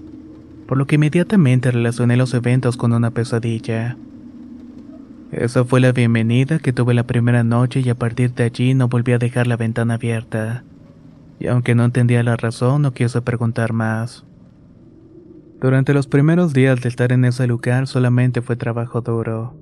por 0.68 0.78
lo 0.78 0.86
que 0.86 0.94
inmediatamente 0.94 1.72
relacioné 1.72 2.16
los 2.16 2.34
eventos 2.34 2.76
con 2.76 2.92
una 2.92 3.10
pesadilla. 3.10 3.96
Esa 5.32 5.64
fue 5.64 5.80
la 5.80 5.90
bienvenida 5.90 6.60
que 6.60 6.72
tuve 6.72 6.94
la 6.94 7.02
primera 7.02 7.42
noche 7.42 7.80
y 7.80 7.90
a 7.90 7.96
partir 7.96 8.32
de 8.32 8.44
allí 8.44 8.74
no 8.74 8.86
volví 8.86 9.10
a 9.10 9.18
dejar 9.18 9.48
la 9.48 9.56
ventana 9.56 9.94
abierta. 9.94 10.62
Y 11.40 11.48
aunque 11.48 11.74
no 11.74 11.84
entendía 11.84 12.22
la 12.22 12.36
razón, 12.36 12.82
no 12.82 12.92
quise 12.92 13.20
preguntar 13.22 13.72
más. 13.72 14.24
Durante 15.60 15.92
los 15.92 16.06
primeros 16.06 16.52
días 16.52 16.80
de 16.80 16.88
estar 16.88 17.10
en 17.10 17.24
ese 17.24 17.48
lugar 17.48 17.88
solamente 17.88 18.42
fue 18.42 18.54
trabajo 18.54 19.00
duro. 19.00 19.54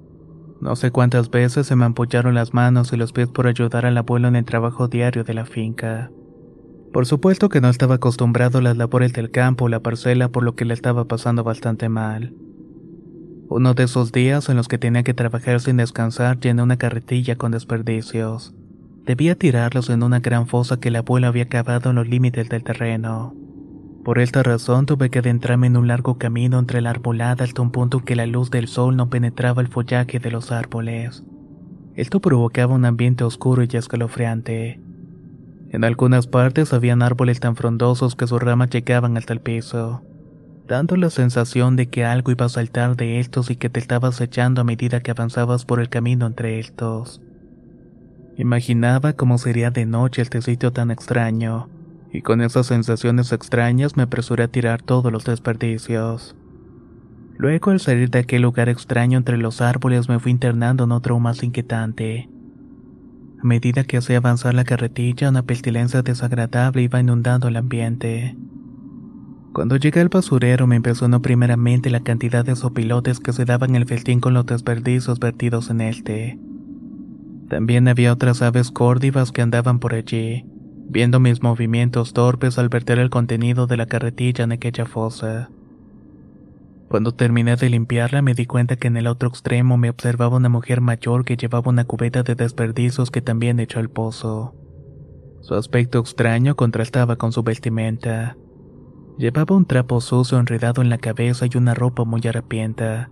No 0.60 0.76
sé 0.76 0.90
cuántas 0.90 1.30
veces 1.30 1.66
se 1.66 1.76
me 1.76 1.86
ampullaron 1.86 2.34
las 2.34 2.52
manos 2.52 2.92
y 2.92 2.96
los 2.96 3.12
pies 3.12 3.28
por 3.28 3.46
ayudar 3.46 3.86
al 3.86 3.96
abuelo 3.96 4.28
en 4.28 4.36
el 4.36 4.44
trabajo 4.44 4.88
diario 4.88 5.24
de 5.24 5.32
la 5.32 5.46
finca. 5.46 6.10
Por 6.92 7.06
supuesto 7.06 7.48
que 7.48 7.62
no 7.62 7.68
estaba 7.68 7.96
acostumbrado 7.96 8.58
a 8.58 8.62
las 8.62 8.76
labores 8.76 9.14
del 9.14 9.30
campo 9.30 9.64
o 9.66 9.68
la 9.68 9.80
parcela 9.80 10.28
por 10.28 10.42
lo 10.42 10.54
que 10.54 10.66
le 10.66 10.74
estaba 10.74 11.06
pasando 11.06 11.44
bastante 11.44 11.88
mal. 11.88 12.34
Uno 13.48 13.72
de 13.72 13.84
esos 13.84 14.12
días 14.12 14.48
en 14.50 14.56
los 14.56 14.68
que 14.68 14.78
tenía 14.78 15.02
que 15.02 15.14
trabajar 15.14 15.60
sin 15.60 15.78
descansar 15.78 16.40
llené 16.40 16.62
una 16.62 16.76
carretilla 16.76 17.36
con 17.36 17.52
desperdicios. 17.52 18.54
Debía 19.06 19.34
tirarlos 19.34 19.88
en 19.88 20.02
una 20.02 20.20
gran 20.20 20.46
fosa 20.46 20.78
que 20.78 20.88
el 20.88 20.96
abuelo 20.96 21.28
había 21.28 21.48
cavado 21.48 21.90
en 21.90 21.96
los 21.96 22.08
límites 22.08 22.48
del 22.48 22.64
terreno. 22.64 23.34
Por 24.06 24.20
esta 24.20 24.44
razón 24.44 24.86
tuve 24.86 25.10
que 25.10 25.18
adentrarme 25.18 25.66
en 25.66 25.76
un 25.76 25.88
largo 25.88 26.16
camino 26.16 26.60
entre 26.60 26.80
la 26.80 26.90
arbolada 26.90 27.42
hasta 27.42 27.60
un 27.60 27.72
punto 27.72 28.04
que 28.04 28.14
la 28.14 28.25
luz 28.25 28.52
del 28.52 28.68
sol 28.68 28.96
no 28.96 29.10
penetraba 29.10 29.60
el 29.60 29.66
follaje 29.66 30.20
de 30.20 30.30
los 30.30 30.52
árboles. 30.52 31.25
Esto 31.96 32.20
provocaba 32.20 32.72
un 32.72 32.84
ambiente 32.84 33.25
oscuro 33.25 33.64
y 33.64 33.76
escalofriante. 33.76 34.78
En 35.70 35.82
algunas 35.82 36.28
partes 36.28 36.72
habían 36.72 37.02
árboles 37.02 37.40
tan 37.40 37.56
frondosos 37.56 38.14
que 38.14 38.28
sus 38.28 38.40
ramas 38.40 38.70
llegaban 38.70 39.16
hasta 39.16 39.32
el 39.32 39.40
piso, 39.40 40.04
dando 40.68 40.94
la 40.94 41.10
sensación 41.10 41.75
de 41.75 41.88
que 41.88 42.04
algo 42.04 42.30
iba 42.30 42.46
a 42.46 42.48
saltar 42.48 42.94
de 42.94 43.18
estos 43.18 43.50
y 43.50 43.56
que 43.56 43.70
te 43.70 43.80
estabas 43.80 44.20
echando 44.20 44.60
a 44.60 44.64
medida 44.64 45.00
que 45.00 45.10
avanzabas 45.10 45.64
por 45.64 45.80
el 45.80 45.88
camino 45.88 46.26
entre 46.26 46.60
estos. 46.60 47.20
Imaginaba 48.36 49.14
cómo 49.14 49.36
sería 49.36 49.72
de 49.72 49.84
noche 49.84 50.22
este 50.22 50.42
sitio 50.42 50.72
tan 50.72 50.92
extraño, 50.92 51.70
y 52.12 52.22
con 52.22 52.40
esas 52.40 52.66
sensaciones 52.66 53.32
extrañas 53.32 53.96
me 53.96 54.04
apresuré 54.04 54.44
a 54.44 54.48
tirar 54.48 54.82
todos 54.82 55.12
los 55.12 55.25
desperdicios. 55.25 56.36
Luego 57.38 57.70
al 57.70 57.80
salir 57.80 58.10
de 58.10 58.20
aquel 58.20 58.42
lugar 58.42 58.68
extraño 58.68 59.18
entre 59.18 59.36
los 59.36 59.60
árboles 59.60 60.08
me 60.08 60.18
fui 60.18 60.32
internando 60.32 60.84
en 60.84 60.92
otro 60.92 61.18
más 61.18 61.42
inquietante. 61.42 62.30
A 63.42 63.44
medida 63.44 63.84
que 63.84 63.98
hacía 63.98 64.16
avanzar 64.16 64.54
la 64.54 64.64
carretilla, 64.64 65.28
una 65.28 65.42
pestilencia 65.42 66.02
desagradable 66.02 66.82
iba 66.82 67.00
inundando 67.00 67.48
el 67.48 67.56
ambiente. 67.56 68.36
Cuando 69.52 69.76
llegué 69.76 70.00
al 70.00 70.08
basurero 70.08 70.66
me 70.66 70.76
impresionó 70.76 71.20
primeramente 71.20 71.90
la 71.90 72.00
cantidad 72.00 72.44
de 72.44 72.56
sopilotes 72.56 73.20
que 73.20 73.32
se 73.32 73.44
daban 73.44 73.75
el 73.75 73.86
festín 73.86 74.20
con 74.20 74.32
los 74.34 74.46
desperdicios 74.46 75.18
vertidos 75.18 75.70
en 75.70 75.82
este. 75.82 76.38
También 77.48 77.88
había 77.88 78.12
otras 78.12 78.42
aves 78.42 78.70
córdivas 78.70 79.32
que 79.32 79.42
andaban 79.42 79.78
por 79.78 79.94
allí, 79.94 80.44
viendo 80.88 81.21
mis 81.21 81.43
movimientos 81.43 82.12
torpes 82.12 82.59
al 82.59 82.69
verter 82.69 82.99
el 82.99 83.11
contenido 83.11 83.66
de 83.66 83.76
la 83.76 83.87
carretilla 83.87 84.45
en 84.45 84.52
aquella 84.52 84.87
fosa. 84.87 85.50
Cuando 86.88 87.12
terminé 87.12 87.57
de 87.57 87.69
limpiarla 87.69 88.23
me 88.23 88.35
di 88.35 88.47
cuenta 88.47 88.76
que 88.76 88.87
en 88.87 88.97
el 88.97 89.09
otro 89.09 89.28
extremo 89.28 89.76
me 89.76 89.90
observaba 89.90 90.37
una 90.37 90.49
mujer 90.49 90.81
mayor 90.81 91.25
que 91.25 91.37
llevaba 91.37 91.71
una 91.71 91.85
cubeta 91.85 92.23
de 92.23 92.37
desperdicios 92.37 93.11
que 93.11 93.21
también 93.21 93.59
echó 93.59 93.81
al 93.81 93.90
pozo. 93.90 94.55
Su 95.40 95.55
aspecto 95.55 95.99
extraño 95.99 96.55
contrastaba 96.55 97.16
con 97.16 97.33
su 97.33 97.43
vestimenta. 97.43 98.37
Llevaba 99.19 99.57
un 99.57 99.64
trapo 99.64 100.00
sucio 100.00 100.38
enredado 100.38 100.83
en 100.83 100.90
la 100.90 100.99
cabeza 100.99 101.47
y 101.47 101.57
una 101.57 101.75
ropa 101.75 102.05
muy 102.05 102.21
harapienta. 102.26 103.11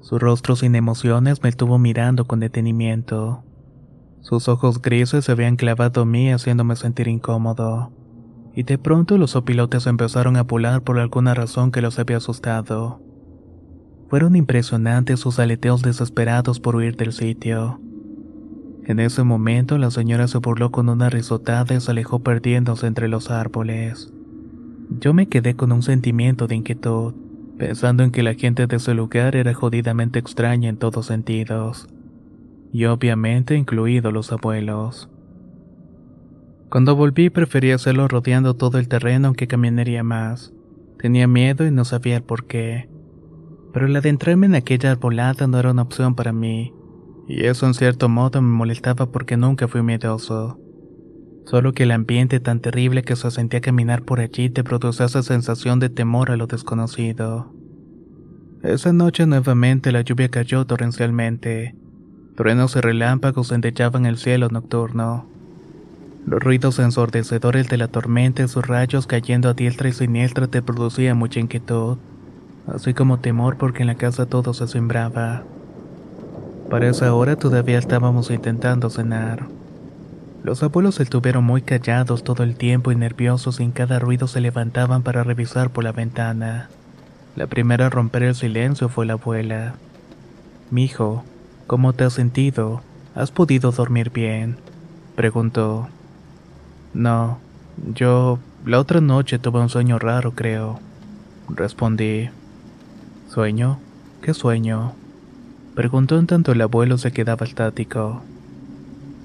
Su 0.00 0.18
rostro 0.18 0.56
sin 0.56 0.74
emociones 0.74 1.42
me 1.42 1.48
estuvo 1.48 1.78
mirando 1.78 2.26
con 2.26 2.40
detenimiento. 2.40 3.44
Sus 4.20 4.48
ojos 4.48 4.82
grises 4.82 5.24
se 5.24 5.32
habían 5.32 5.56
clavado 5.56 6.02
en 6.02 6.10
mí 6.10 6.30
haciéndome 6.30 6.76
sentir 6.76 7.08
incómodo 7.08 7.92
y 8.58 8.64
de 8.64 8.76
pronto 8.76 9.18
los 9.18 9.36
opilotes 9.36 9.86
empezaron 9.86 10.36
a 10.36 10.42
volar 10.42 10.82
por 10.82 10.98
alguna 10.98 11.32
razón 11.32 11.70
que 11.70 11.80
los 11.80 12.00
había 12.00 12.16
asustado. 12.16 13.00
Fueron 14.08 14.34
impresionantes 14.34 15.20
sus 15.20 15.38
aleteos 15.38 15.82
desesperados 15.82 16.58
por 16.58 16.74
huir 16.74 16.96
del 16.96 17.12
sitio. 17.12 17.80
En 18.84 18.98
ese 18.98 19.22
momento 19.22 19.78
la 19.78 19.92
señora 19.92 20.26
se 20.26 20.38
burló 20.38 20.72
con 20.72 20.88
una 20.88 21.08
risotada 21.08 21.72
y 21.72 21.80
se 21.80 21.92
alejó 21.92 22.18
perdiéndose 22.24 22.88
entre 22.88 23.06
los 23.06 23.30
árboles. 23.30 24.12
Yo 24.90 25.14
me 25.14 25.28
quedé 25.28 25.54
con 25.54 25.70
un 25.70 25.82
sentimiento 25.82 26.48
de 26.48 26.56
inquietud, 26.56 27.14
pensando 27.58 28.02
en 28.02 28.10
que 28.10 28.24
la 28.24 28.34
gente 28.34 28.66
de 28.66 28.74
ese 28.74 28.92
lugar 28.92 29.36
era 29.36 29.54
jodidamente 29.54 30.18
extraña 30.18 30.68
en 30.68 30.78
todos 30.78 31.06
sentidos, 31.06 31.86
y 32.72 32.84
obviamente 32.84 33.56
incluidos 33.56 34.12
los 34.12 34.32
abuelos. 34.32 35.10
Cuando 36.70 36.96
volví 36.96 37.30
preferí 37.30 37.70
hacerlo 37.70 38.08
rodeando 38.08 38.54
todo 38.54 38.78
el 38.78 38.88
terreno 38.88 39.28
aunque 39.28 39.46
caminaría 39.46 40.02
más. 40.02 40.52
Tenía 40.98 41.26
miedo 41.26 41.66
y 41.66 41.70
no 41.70 41.84
sabía 41.84 42.16
el 42.16 42.22
por 42.22 42.46
qué. 42.46 42.88
Pero 43.72 43.86
el 43.86 43.96
adentrarme 43.96 44.46
en 44.46 44.54
aquella 44.54 44.90
arbolada 44.90 45.46
no 45.46 45.58
era 45.58 45.70
una 45.70 45.82
opción 45.82 46.14
para 46.14 46.32
mí, 46.32 46.72
y 47.28 47.44
eso 47.44 47.66
en 47.66 47.74
cierto 47.74 48.08
modo 48.08 48.42
me 48.42 48.48
molestaba 48.48 49.10
porque 49.10 49.36
nunca 49.36 49.68
fui 49.68 49.82
miedoso. 49.82 50.58
Solo 51.44 51.72
que 51.72 51.84
el 51.84 51.92
ambiente 51.92 52.40
tan 52.40 52.60
terrible 52.60 53.02
que 53.02 53.16
se 53.16 53.30
sentía 53.30 53.62
caminar 53.62 54.02
por 54.02 54.20
allí 54.20 54.50
te 54.50 54.64
producía 54.64 55.06
esa 55.06 55.22
sensación 55.22 55.78
de 55.80 55.88
temor 55.88 56.30
a 56.30 56.36
lo 56.36 56.46
desconocido. 56.46 57.54
Esa 58.62 58.92
noche 58.92 59.24
nuevamente 59.24 59.92
la 59.92 60.02
lluvia 60.02 60.28
cayó 60.28 60.66
torrencialmente. 60.66 61.74
Truenos 62.38 62.76
y 62.76 62.80
relámpagos 62.80 63.50
endechaban 63.50 64.06
el 64.06 64.16
cielo 64.16 64.48
nocturno. 64.48 65.26
Los 66.24 66.40
ruidos 66.40 66.78
ensordecedores 66.78 67.68
de 67.68 67.78
la 67.78 67.88
tormenta 67.88 68.44
y 68.44 68.46
sus 68.46 68.64
rayos 68.64 69.08
cayendo 69.08 69.48
a 69.48 69.54
diestra 69.54 69.88
y 69.88 69.92
siniestra 69.92 70.46
te 70.46 70.62
producían 70.62 71.18
mucha 71.18 71.40
inquietud, 71.40 71.98
así 72.72 72.94
como 72.94 73.18
temor 73.18 73.56
porque 73.56 73.82
en 73.82 73.88
la 73.88 73.96
casa 73.96 74.26
todo 74.26 74.54
se 74.54 74.68
sembraba. 74.68 75.42
Para 76.70 76.88
esa 76.88 77.12
hora 77.12 77.34
todavía 77.34 77.76
estábamos 77.76 78.30
intentando 78.30 78.88
cenar. 78.88 79.46
Los 80.44 80.62
abuelos 80.62 81.00
estuvieron 81.00 81.42
muy 81.42 81.62
callados 81.62 82.22
todo 82.22 82.44
el 82.44 82.54
tiempo 82.54 82.92
y 82.92 82.94
nerviosos 82.94 83.58
y 83.58 83.64
en 83.64 83.72
cada 83.72 83.98
ruido 83.98 84.28
se 84.28 84.40
levantaban 84.40 85.02
para 85.02 85.24
revisar 85.24 85.70
por 85.70 85.82
la 85.82 85.90
ventana. 85.90 86.68
La 87.34 87.48
primera 87.48 87.86
a 87.86 87.90
romper 87.90 88.22
el 88.22 88.36
silencio 88.36 88.88
fue 88.88 89.06
la 89.06 89.14
abuela. 89.14 89.74
Mijo, 90.70 91.24
¿cómo 91.68 91.92
te 91.92 92.02
has 92.02 92.14
sentido? 92.14 92.80
¿Has 93.14 93.30
podido 93.30 93.70
dormir 93.70 94.10
bien? 94.10 94.56
preguntó. 95.14 95.88
No, 96.94 97.38
yo 97.94 98.38
la 98.64 98.80
otra 98.80 99.02
noche 99.02 99.38
tuve 99.38 99.60
un 99.60 99.68
sueño 99.68 99.98
raro, 99.98 100.32
creo. 100.32 100.80
Respondí. 101.48 102.30
¿Sueño? 103.28 103.78
¿Qué 104.22 104.32
sueño? 104.32 104.94
Preguntó 105.74 106.18
en 106.18 106.26
tanto 106.26 106.52
el 106.52 106.62
abuelo 106.62 106.96
se 106.96 107.12
quedaba 107.12 107.44
estático. 107.44 108.22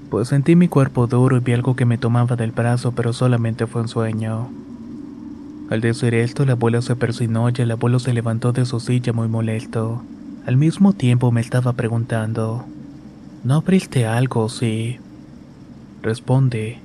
Pues 0.09 0.27
sentí 0.27 0.57
mi 0.57 0.67
cuerpo 0.67 1.07
duro 1.07 1.37
y 1.37 1.39
vi 1.39 1.53
algo 1.53 1.77
que 1.77 1.85
me 1.85 1.97
tomaba 1.97 2.35
del 2.35 2.51
brazo, 2.51 2.91
pero 2.91 3.13
solamente 3.13 3.67
fue 3.67 3.83
un 3.83 3.87
sueño. 3.87 4.49
Al 5.69 5.79
decir 5.79 6.13
esto, 6.13 6.45
la 6.45 6.51
abuela 6.51 6.81
se 6.81 6.97
persinó 6.97 7.49
y 7.49 7.53
el 7.61 7.71
abuelo 7.71 7.99
se 7.99 8.13
levantó 8.13 8.51
de 8.51 8.65
su 8.65 8.81
silla 8.81 9.13
muy 9.13 9.29
molesto. 9.29 10.03
Al 10.45 10.57
mismo 10.57 10.93
tiempo 10.93 11.31
me 11.31 11.41
estaba 11.41 11.73
preguntando, 11.73 12.65
¿no 13.43 13.55
abriste 13.55 14.05
algo, 14.05 14.49
sí? 14.49 14.99
Responde, 16.01 16.79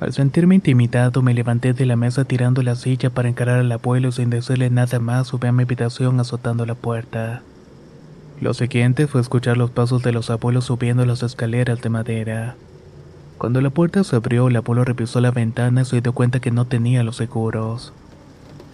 al 0.00 0.12
sentirme 0.12 0.56
intimidado 0.56 1.22
me 1.22 1.32
levanté 1.32 1.72
de 1.72 1.86
la 1.86 1.94
mesa 1.94 2.24
tirando 2.24 2.62
la 2.62 2.74
silla 2.74 3.10
para 3.10 3.28
encarar 3.28 3.60
al 3.60 3.70
abuelo 3.70 4.10
sin 4.10 4.28
decirle 4.28 4.68
nada 4.68 4.98
más 4.98 5.28
subí 5.28 5.46
a 5.46 5.52
mi 5.52 5.62
habitación 5.62 6.18
azotando 6.18 6.66
la 6.66 6.74
puerta. 6.74 7.42
Lo 8.40 8.52
siguiente 8.52 9.06
fue 9.06 9.20
escuchar 9.20 9.56
los 9.56 9.70
pasos 9.70 10.02
de 10.02 10.10
los 10.10 10.28
abuelos 10.28 10.64
subiendo 10.64 11.06
las 11.06 11.22
escaleras 11.22 11.80
de 11.80 11.88
madera. 11.88 12.56
Cuando 13.38 13.60
la 13.60 13.70
puerta 13.70 14.02
se 14.02 14.16
abrió, 14.16 14.48
el 14.48 14.56
abuelo 14.56 14.84
revisó 14.84 15.20
la 15.20 15.30
ventana 15.30 15.82
y 15.82 15.84
se 15.84 16.00
dio 16.00 16.12
cuenta 16.12 16.40
que 16.40 16.50
no 16.50 16.64
tenía 16.64 17.04
los 17.04 17.16
seguros. 17.16 17.92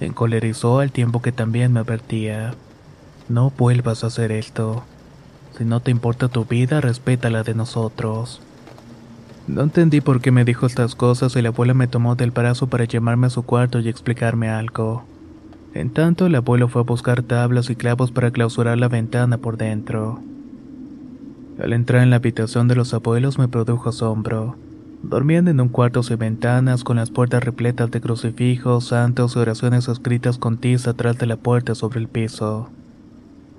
encolerizó 0.01 0.81
al 0.81 0.93
tiempo 0.93 1.21
que 1.21 1.33
también 1.33 1.75
me 1.75 1.81
advertía. 1.81 2.55
No 3.31 3.53
vuelvas 3.57 4.03
a 4.03 4.09
hacer 4.09 4.33
esto. 4.33 4.83
Si 5.57 5.65
no 5.65 5.79
te 5.79 5.93
importa 5.93 6.27
tu 6.27 6.47
vida, 6.47 6.81
respeta 6.81 7.31
la 7.31 7.45
de 7.45 7.55
nosotros. 7.55 8.43
No 9.47 9.63
entendí 9.63 10.01
por 10.01 10.21
qué 10.21 10.33
me 10.33 10.45
dijo 10.45 10.67
estas 10.67 10.97
cosas 10.97 11.37
y 11.37 11.43
la 11.43 11.51
abuela 11.51 11.73
me 11.73 11.87
tomó 11.87 12.17
del 12.17 12.33
brazo 12.33 12.67
para 12.67 12.87
llamarme 12.87 13.29
a 13.29 13.31
su 13.31 13.45
cuarto 13.45 13.79
y 13.79 13.89
explicarme 13.89 14.49
algo. 14.49 15.05
En 15.75 15.91
tanto, 15.91 16.27
el 16.27 16.35
abuelo 16.35 16.67
fue 16.67 16.83
a 16.83 16.85
buscar 16.85 17.23
tablas 17.23 17.71
y 17.71 17.77
clavos 17.77 18.11
para 18.11 18.33
clausurar 18.33 18.79
la 18.79 18.89
ventana 18.89 19.39
por 19.39 19.57
dentro. 19.57 20.19
Al 21.63 21.73
entrar 21.73 22.03
en 22.03 22.11
la 22.11 22.17
habitación 22.17 22.67
de 22.67 22.75
los 22.75 22.93
abuelos 22.95 23.39
me 23.39 23.47
produjo 23.47 23.91
asombro. 23.91 24.57
Dormían 25.05 25.47
en 25.47 25.61
un 25.61 25.69
cuarto 25.69 26.03
sin 26.03 26.19
ventanas, 26.19 26.83
con 26.83 26.97
las 26.97 27.13
puertas 27.13 27.45
repletas 27.45 27.93
de 27.93 28.01
crucifijos, 28.01 28.89
santos 28.89 29.37
y 29.37 29.39
oraciones 29.39 29.87
escritas 29.87 30.37
con 30.37 30.59
tiza 30.59 30.91
atrás 30.91 31.17
de 31.17 31.27
la 31.27 31.37
puerta 31.37 31.77
sobre 31.77 32.01
el 32.01 32.09
piso. 32.09 32.71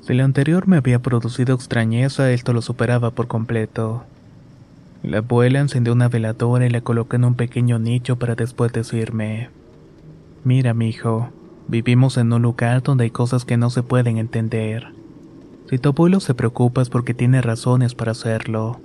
Si 0.02 0.16
lo 0.16 0.24
anterior 0.24 0.68
me 0.68 0.78
había 0.78 1.00
producido 1.00 1.54
extrañeza, 1.54 2.32
esto 2.32 2.54
lo 2.54 2.62
superaba 2.62 3.12
por 3.12 3.28
completo. 3.28 4.04
La 5.04 5.20
abuela 5.20 5.60
encendió 5.60 5.94
una 5.94 6.10
veladora 6.10 6.66
y 6.66 6.70
la 6.70 6.82
colocó 6.82 7.16
en 7.16 7.26
un 7.26 7.36
pequeño 7.36 7.78
nicho 7.78 8.18
para 8.18 8.36
después 8.36 8.74
decirme: 8.74 9.50
Mira, 10.44 10.74
mijo, 10.74 11.30
vivimos 11.68 12.18
en 12.18 12.34
un 12.34 12.42
lugar 12.42 12.82
donde 12.82 13.06
hay 13.06 13.12
cosas 13.12 13.46
que 13.46 13.58
no 13.58 13.70
se 13.70 13.84
pueden 13.84 14.18
entender. 14.18 14.88
Si 15.70 15.78
tu 15.78 15.90
abuelo 15.90 16.20
se 16.20 16.34
preocupa 16.34 16.82
es 16.82 16.90
porque 16.90 17.14
tiene 17.14 17.42
razones 17.42 17.94
para 17.94 18.12
hacerlo. 18.12 18.80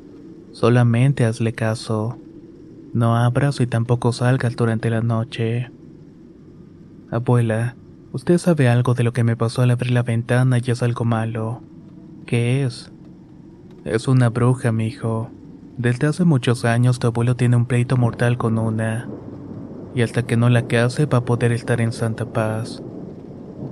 Solamente 0.52 1.24
hazle 1.24 1.52
caso. 1.52 2.18
No 2.92 3.16
abras 3.16 3.60
y 3.60 3.66
tampoco 3.66 4.12
salgas 4.12 4.54
durante 4.54 4.90
la 4.90 5.00
noche. 5.00 5.70
Abuela, 7.10 7.74
usted 8.12 8.38
sabe 8.38 8.68
algo 8.68 8.94
de 8.94 9.04
lo 9.04 9.12
que 9.12 9.24
me 9.24 9.36
pasó 9.36 9.62
al 9.62 9.70
abrir 9.70 9.92
la 9.92 10.02
ventana 10.02 10.58
y 10.58 10.70
es 10.70 10.82
algo 10.82 11.04
malo. 11.04 11.62
¿Qué 12.26 12.64
es? 12.64 12.90
Es 13.84 14.08
una 14.08 14.30
bruja, 14.30 14.72
mijo. 14.72 15.30
Desde 15.78 16.06
hace 16.06 16.24
muchos 16.24 16.64
años 16.64 16.98
tu 16.98 17.06
abuelo 17.06 17.36
tiene 17.36 17.56
un 17.56 17.66
pleito 17.66 17.96
mortal 17.96 18.38
con 18.38 18.58
una, 18.58 19.08
y 19.94 20.02
hasta 20.02 20.24
que 20.24 20.36
no 20.36 20.48
la 20.48 20.66
case 20.66 21.06
va 21.06 21.18
a 21.18 21.24
poder 21.24 21.52
estar 21.52 21.80
en 21.80 21.92
santa 21.92 22.24
paz. 22.24 22.82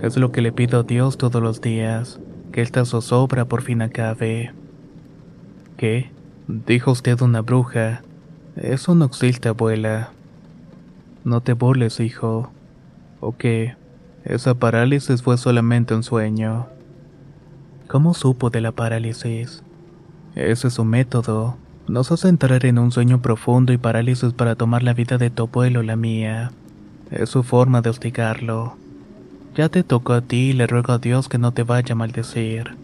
Es 0.02 0.16
lo 0.16 0.30
que 0.30 0.42
le 0.42 0.52
pido 0.52 0.80
a 0.80 0.82
Dios 0.82 1.18
todos 1.18 1.42
los 1.42 1.60
días, 1.60 2.20
que 2.52 2.60
esta 2.60 2.84
zozobra 2.84 3.46
por 3.46 3.62
fin 3.62 3.82
acabe. 3.82 4.52
¿Qué? 5.76 6.10
Dijo 6.46 6.92
usted 6.92 7.20
una 7.22 7.40
bruja. 7.40 8.02
Eso 8.54 8.94
no 8.94 9.06
existe, 9.06 9.48
abuela. 9.48 10.10
No 11.24 11.40
te 11.40 11.54
burles, 11.54 12.00
hijo. 12.00 12.50
¿O 13.20 13.36
qué? 13.36 13.76
Esa 14.24 14.54
parálisis 14.54 15.22
fue 15.22 15.36
solamente 15.36 15.94
un 15.94 16.02
sueño. 16.02 16.66
¿Cómo 17.88 18.14
supo 18.14 18.48
de 18.48 18.62
la 18.62 18.72
parálisis? 18.72 19.62
Ese 20.34 20.68
es 20.68 20.74
su 20.74 20.84
método. 20.86 21.58
Nos 21.88 22.10
hace 22.10 22.28
entrar 22.28 22.64
en 22.64 22.78
un 22.78 22.90
sueño 22.90 23.20
profundo 23.20 23.74
y 23.74 23.76
parálisis 23.76 24.32
para 24.32 24.54
tomar 24.54 24.82
la 24.82 24.94
vida 24.94 25.18
de 25.18 25.28
tu 25.28 25.42
abuelo 25.42 25.82
la 25.82 25.96
mía. 25.96 26.52
Es 27.10 27.28
su 27.28 27.42
forma 27.42 27.82
de 27.82 27.90
hostigarlo. 27.90 28.76
Ya 29.54 29.68
te 29.68 29.82
tocó 29.82 30.14
a 30.14 30.22
ti 30.22 30.50
y 30.50 30.52
le 30.54 30.66
ruego 30.66 30.94
a 30.94 30.98
Dios 30.98 31.28
que 31.28 31.36
no 31.36 31.52
te 31.52 31.62
vaya 31.62 31.92
a 31.92 31.96
maldecir. 31.96 32.78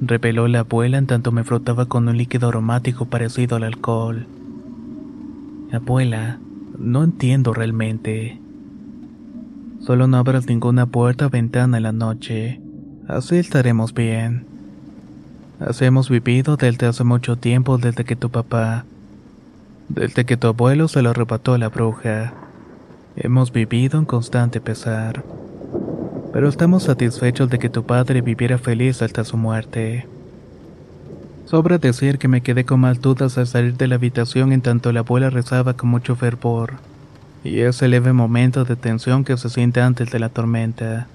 Reveló 0.00 0.48
la 0.48 0.60
abuela 0.60 0.96
en 0.96 1.06
tanto 1.06 1.32
me 1.32 1.44
frotaba 1.44 1.84
con 1.84 2.08
un 2.08 2.16
líquido 2.16 2.48
aromático 2.48 3.04
parecido 3.04 3.56
al 3.56 3.64
alcohol. 3.64 4.26
Abuela, 5.70 6.38
no 6.78 7.04
entiendo 7.04 7.52
realmente. 7.52 8.40
Solo 9.80 10.06
no 10.06 10.18
abras 10.18 10.46
ninguna 10.46 10.86
puerta 10.86 11.26
o 11.26 11.30
ventana 11.30 11.78
en 11.78 11.82
la 11.82 11.92
noche. 11.92 12.60
Así 13.08 13.36
estaremos 13.36 13.94
bien. 13.94 14.44
Así 15.58 15.84
hemos 15.84 16.08
vivido 16.08 16.56
desde 16.56 16.86
hace 16.86 17.04
mucho 17.04 17.36
tiempo, 17.36 17.78
desde 17.78 18.04
que 18.04 18.16
tu 18.16 18.30
papá, 18.30 18.84
desde 19.88 20.24
que 20.24 20.36
tu 20.36 20.48
abuelo 20.48 20.88
se 20.88 21.02
lo 21.02 21.10
arrebató 21.10 21.54
a 21.54 21.58
la 21.58 21.68
bruja. 21.68 22.32
Hemos 23.16 23.52
vivido 23.52 23.98
en 23.98 24.04
constante 24.04 24.60
pesar. 24.60 25.24
Pero 26.32 26.48
estamos 26.48 26.84
satisfechos 26.84 27.50
de 27.50 27.58
que 27.58 27.68
tu 27.68 27.84
padre 27.84 28.20
viviera 28.20 28.58
feliz 28.58 29.02
hasta 29.02 29.24
su 29.24 29.36
muerte. 29.36 30.06
Sobra 31.46 31.78
decir 31.78 32.18
que 32.18 32.28
me 32.28 32.42
quedé 32.42 32.64
con 32.64 32.80
mal 32.80 33.00
dudas 33.00 33.36
al 33.36 33.48
salir 33.48 33.76
de 33.76 33.88
la 33.88 33.96
habitación 33.96 34.52
en 34.52 34.60
tanto 34.60 34.92
la 34.92 35.00
abuela 35.00 35.30
rezaba 35.30 35.74
con 35.74 35.90
mucho 35.90 36.14
fervor, 36.14 36.74
y 37.44 37.60
ese 37.60 37.88
leve 37.88 38.12
momento 38.12 38.64
de 38.64 38.76
tensión 38.76 39.24
que 39.24 39.36
se 39.36 39.48
siente 39.48 39.80
antes 39.80 40.10
de 40.10 40.18
la 40.18 40.28
tormenta. 40.28 41.08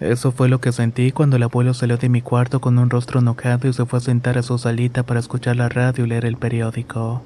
Eso 0.00 0.32
fue 0.32 0.48
lo 0.48 0.60
que 0.60 0.72
sentí 0.72 1.12
cuando 1.12 1.36
el 1.36 1.42
abuelo 1.42 1.72
salió 1.74 1.96
de 1.96 2.08
mi 2.08 2.20
cuarto 2.20 2.60
con 2.60 2.78
un 2.78 2.90
rostro 2.90 3.20
enojado 3.20 3.68
y 3.68 3.72
se 3.72 3.86
fue 3.86 3.98
a 3.98 4.02
sentar 4.02 4.38
a 4.38 4.42
su 4.42 4.58
salita 4.58 5.02
para 5.04 5.20
escuchar 5.20 5.56
la 5.56 5.68
radio 5.68 6.04
y 6.04 6.08
leer 6.08 6.26
el 6.26 6.36
periódico. 6.36 7.22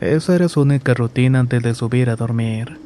Esa 0.00 0.34
era 0.34 0.48
su 0.48 0.60
única 0.60 0.94
rutina 0.94 1.40
antes 1.40 1.62
de 1.62 1.74
subir 1.74 2.10
a 2.10 2.16
dormir. 2.16 2.78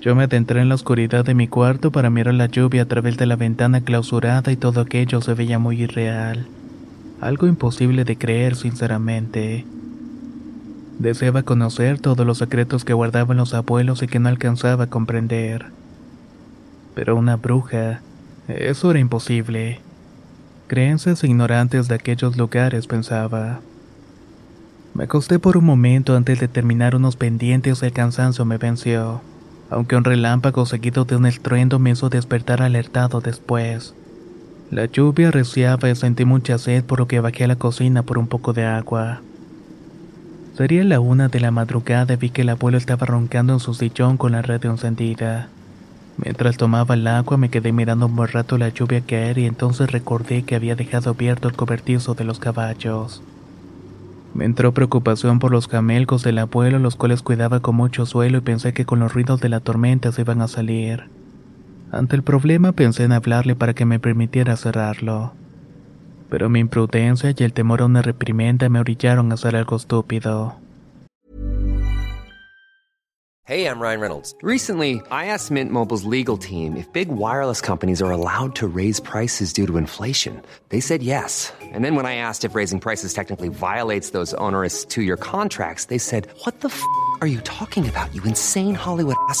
Yo 0.00 0.14
me 0.14 0.24
adentré 0.24 0.60
en 0.60 0.68
la 0.68 0.74
oscuridad 0.74 1.24
de 1.24 1.34
mi 1.34 1.48
cuarto 1.48 1.90
para 1.90 2.10
mirar 2.10 2.34
la 2.34 2.46
lluvia 2.46 2.82
a 2.82 2.86
través 2.86 3.16
de 3.16 3.26
la 3.26 3.36
ventana 3.36 3.80
clausurada 3.80 4.52
y 4.52 4.56
todo 4.56 4.80
aquello 4.80 5.20
se 5.20 5.34
veía 5.34 5.58
muy 5.58 5.82
irreal. 5.82 6.46
Algo 7.20 7.46
imposible 7.46 8.04
de 8.04 8.18
creer, 8.18 8.56
sinceramente. 8.56 9.64
Deseaba 10.98 11.42
conocer 11.42 11.98
todos 11.98 12.26
los 12.26 12.38
secretos 12.38 12.84
que 12.84 12.92
guardaban 12.92 13.36
los 13.36 13.54
abuelos 13.54 14.02
y 14.02 14.06
que 14.06 14.18
no 14.18 14.28
alcanzaba 14.28 14.84
a 14.84 14.90
comprender. 14.90 15.66
Pero 16.94 17.16
una 17.16 17.36
bruja, 17.36 18.00
eso 18.48 18.90
era 18.90 19.00
imposible. 19.00 19.80
Creencias 20.68 21.24
ignorantes 21.24 21.88
de 21.88 21.96
aquellos 21.96 22.36
lugares, 22.36 22.86
pensaba. 22.86 23.60
Me 24.94 25.04
acosté 25.04 25.38
por 25.38 25.56
un 25.56 25.64
momento 25.64 26.16
antes 26.16 26.38
de 26.40 26.48
terminar 26.48 26.94
unos 26.94 27.16
pendientes 27.16 27.82
y 27.82 27.86
el 27.86 27.92
cansancio 27.92 28.44
me 28.44 28.58
venció 28.58 29.20
aunque 29.70 29.96
un 29.96 30.04
relámpago 30.04 30.66
seguido 30.66 31.04
de 31.04 31.16
un 31.16 31.26
estruendo 31.26 31.78
me 31.78 31.90
hizo 31.90 32.08
despertar 32.08 32.62
alertado 32.62 33.20
después. 33.20 33.94
La 34.70 34.86
lluvia 34.86 35.30
reciaba 35.30 35.90
y 35.90 35.96
sentí 35.96 36.24
mucha 36.24 36.58
sed 36.58 36.84
por 36.84 37.00
lo 37.00 37.08
que 37.08 37.20
bajé 37.20 37.44
a 37.44 37.48
la 37.48 37.56
cocina 37.56 38.02
por 38.02 38.18
un 38.18 38.26
poco 38.26 38.52
de 38.52 38.64
agua. 38.64 39.20
Sería 40.56 40.84
la 40.84 41.00
una 41.00 41.26
de 41.26 41.40
la 41.40 41.50
madrugada 41.50 42.14
y 42.14 42.16
vi 42.16 42.30
que 42.30 42.42
el 42.42 42.48
abuelo 42.48 42.78
estaba 42.78 43.06
roncando 43.06 43.54
en 43.54 43.58
su 43.58 43.74
sillón 43.74 44.16
con 44.16 44.30
la 44.32 44.42
radio 44.42 44.70
encendida. 44.70 45.48
Mientras 46.16 46.56
tomaba 46.56 46.94
el 46.94 47.08
agua 47.08 47.36
me 47.36 47.48
quedé 47.48 47.72
mirando 47.72 48.06
un 48.06 48.14
buen 48.14 48.28
rato 48.28 48.56
la 48.56 48.68
lluvia 48.68 49.00
caer 49.00 49.38
y 49.38 49.46
entonces 49.46 49.90
recordé 49.90 50.44
que 50.44 50.54
había 50.54 50.76
dejado 50.76 51.10
abierto 51.10 51.48
el 51.48 51.56
cobertizo 51.56 52.14
de 52.14 52.22
los 52.22 52.38
caballos. 52.38 53.20
Me 54.32 54.44
entró 54.44 54.72
preocupación 54.72 55.40
por 55.40 55.50
los 55.50 55.66
camelgos 55.66 56.22
del 56.22 56.38
abuelo, 56.38 56.78
los 56.78 56.94
cuales 56.94 57.22
cuidaba 57.22 57.58
con 57.58 57.74
mucho 57.74 58.06
suelo 58.06 58.38
y 58.38 58.42
pensé 58.42 58.72
que 58.72 58.84
con 58.84 59.00
los 59.00 59.12
ruidos 59.12 59.40
de 59.40 59.48
la 59.48 59.58
tormenta 59.58 60.12
se 60.12 60.20
iban 60.20 60.40
a 60.40 60.46
salir. 60.46 61.04
Ante 61.90 62.14
el 62.14 62.22
problema 62.22 62.70
pensé 62.70 63.02
en 63.02 63.12
hablarle 63.12 63.56
para 63.56 63.74
que 63.74 63.86
me 63.86 63.98
permitiera 63.98 64.56
cerrarlo. 64.56 65.32
Pero 66.34 66.48
mi 66.48 66.58
imprudencia 66.58 67.30
y 67.30 67.44
el 67.44 67.52
temor 67.52 67.80
a 67.80 67.84
una 67.84 68.02
reprimenda 68.02 68.68
me 68.68 68.80
orillaron 68.80 69.30
a 69.30 69.34
hacer 69.34 69.54
algo 69.54 69.76
estúpido. 69.76 70.56
Hey, 73.44 73.68
I'm 73.68 73.78
Ryan 73.78 74.00
Reynolds. 74.00 74.34
Recently, 74.42 75.00
I 75.12 75.26
asked 75.26 75.52
Mint 75.52 75.70
Mobile's 75.70 76.02
legal 76.02 76.36
team 76.36 76.76
if 76.76 76.92
big 76.92 77.08
wireless 77.08 77.60
companies 77.60 78.02
are 78.02 78.10
allowed 78.10 78.56
to 78.56 78.66
raise 78.66 78.98
prices 78.98 79.52
due 79.52 79.66
to 79.68 79.76
inflation. 79.76 80.42
They 80.70 80.80
said 80.80 81.04
yes. 81.04 81.52
And 81.72 81.84
then 81.84 81.94
when 81.94 82.04
I 82.04 82.16
asked 82.16 82.44
if 82.44 82.56
raising 82.56 82.80
prices 82.80 83.14
technically 83.14 83.48
violates 83.48 84.10
those 84.10 84.34
onerous 84.34 84.84
two-year 84.84 85.16
contracts, 85.16 85.84
they 85.84 85.98
said, 85.98 86.26
"What 86.44 86.62
the 86.62 86.68
f*** 86.68 86.82
are 87.20 87.28
you 87.28 87.40
talking 87.42 87.86
about? 87.86 88.12
You 88.12 88.24
insane 88.24 88.74
Hollywood 88.74 89.16
ass." 89.28 89.40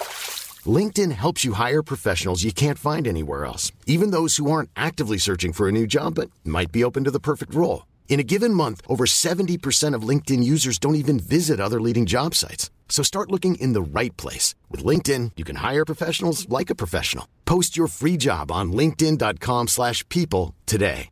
LinkedIn 0.67 1.11
helps 1.13 1.43
you 1.43 1.53
hire 1.53 1.81
professionals 1.81 2.43
you 2.43 2.51
can't 2.51 2.77
find 2.77 3.07
anywhere 3.07 3.45
else, 3.45 3.71
even 3.87 4.11
those 4.11 4.35
who 4.37 4.51
aren't 4.51 4.69
actively 4.75 5.17
searching 5.17 5.53
for 5.53 5.67
a 5.67 5.71
new 5.71 5.87
job 5.87 6.13
but 6.15 6.29
might 6.43 6.71
be 6.71 6.83
open 6.83 7.03
to 7.05 7.11
the 7.11 7.19
perfect 7.19 7.55
role. 7.55 7.87
In 8.09 8.19
a 8.19 8.23
given 8.23 8.53
month, 8.53 8.81
over 8.87 9.05
70% 9.05 9.95
of 9.95 10.07
LinkedIn 10.07 10.43
users 10.43 10.77
don't 10.77 10.95
even 10.95 11.17
visit 11.17 11.59
other 11.59 11.81
leading 11.81 12.05
job 12.05 12.35
sites. 12.35 12.69
So 12.89 13.03
start 13.03 13.31
looking 13.31 13.55
in 13.55 13.73
the 13.73 13.81
right 13.81 14.15
place. 14.17 14.53
With 14.69 14.83
LinkedIn, 14.83 15.31
you 15.37 15.45
can 15.45 15.55
hire 15.55 15.85
professionals 15.85 16.47
like 16.49 16.69
a 16.69 16.75
professional. 16.75 17.25
Post 17.45 17.77
your 17.77 17.87
free 17.87 18.17
job 18.17 18.51
on 18.51 18.71
linkedin.com 18.73 19.69
slash 19.69 20.07
people 20.09 20.53
today. 20.67 21.09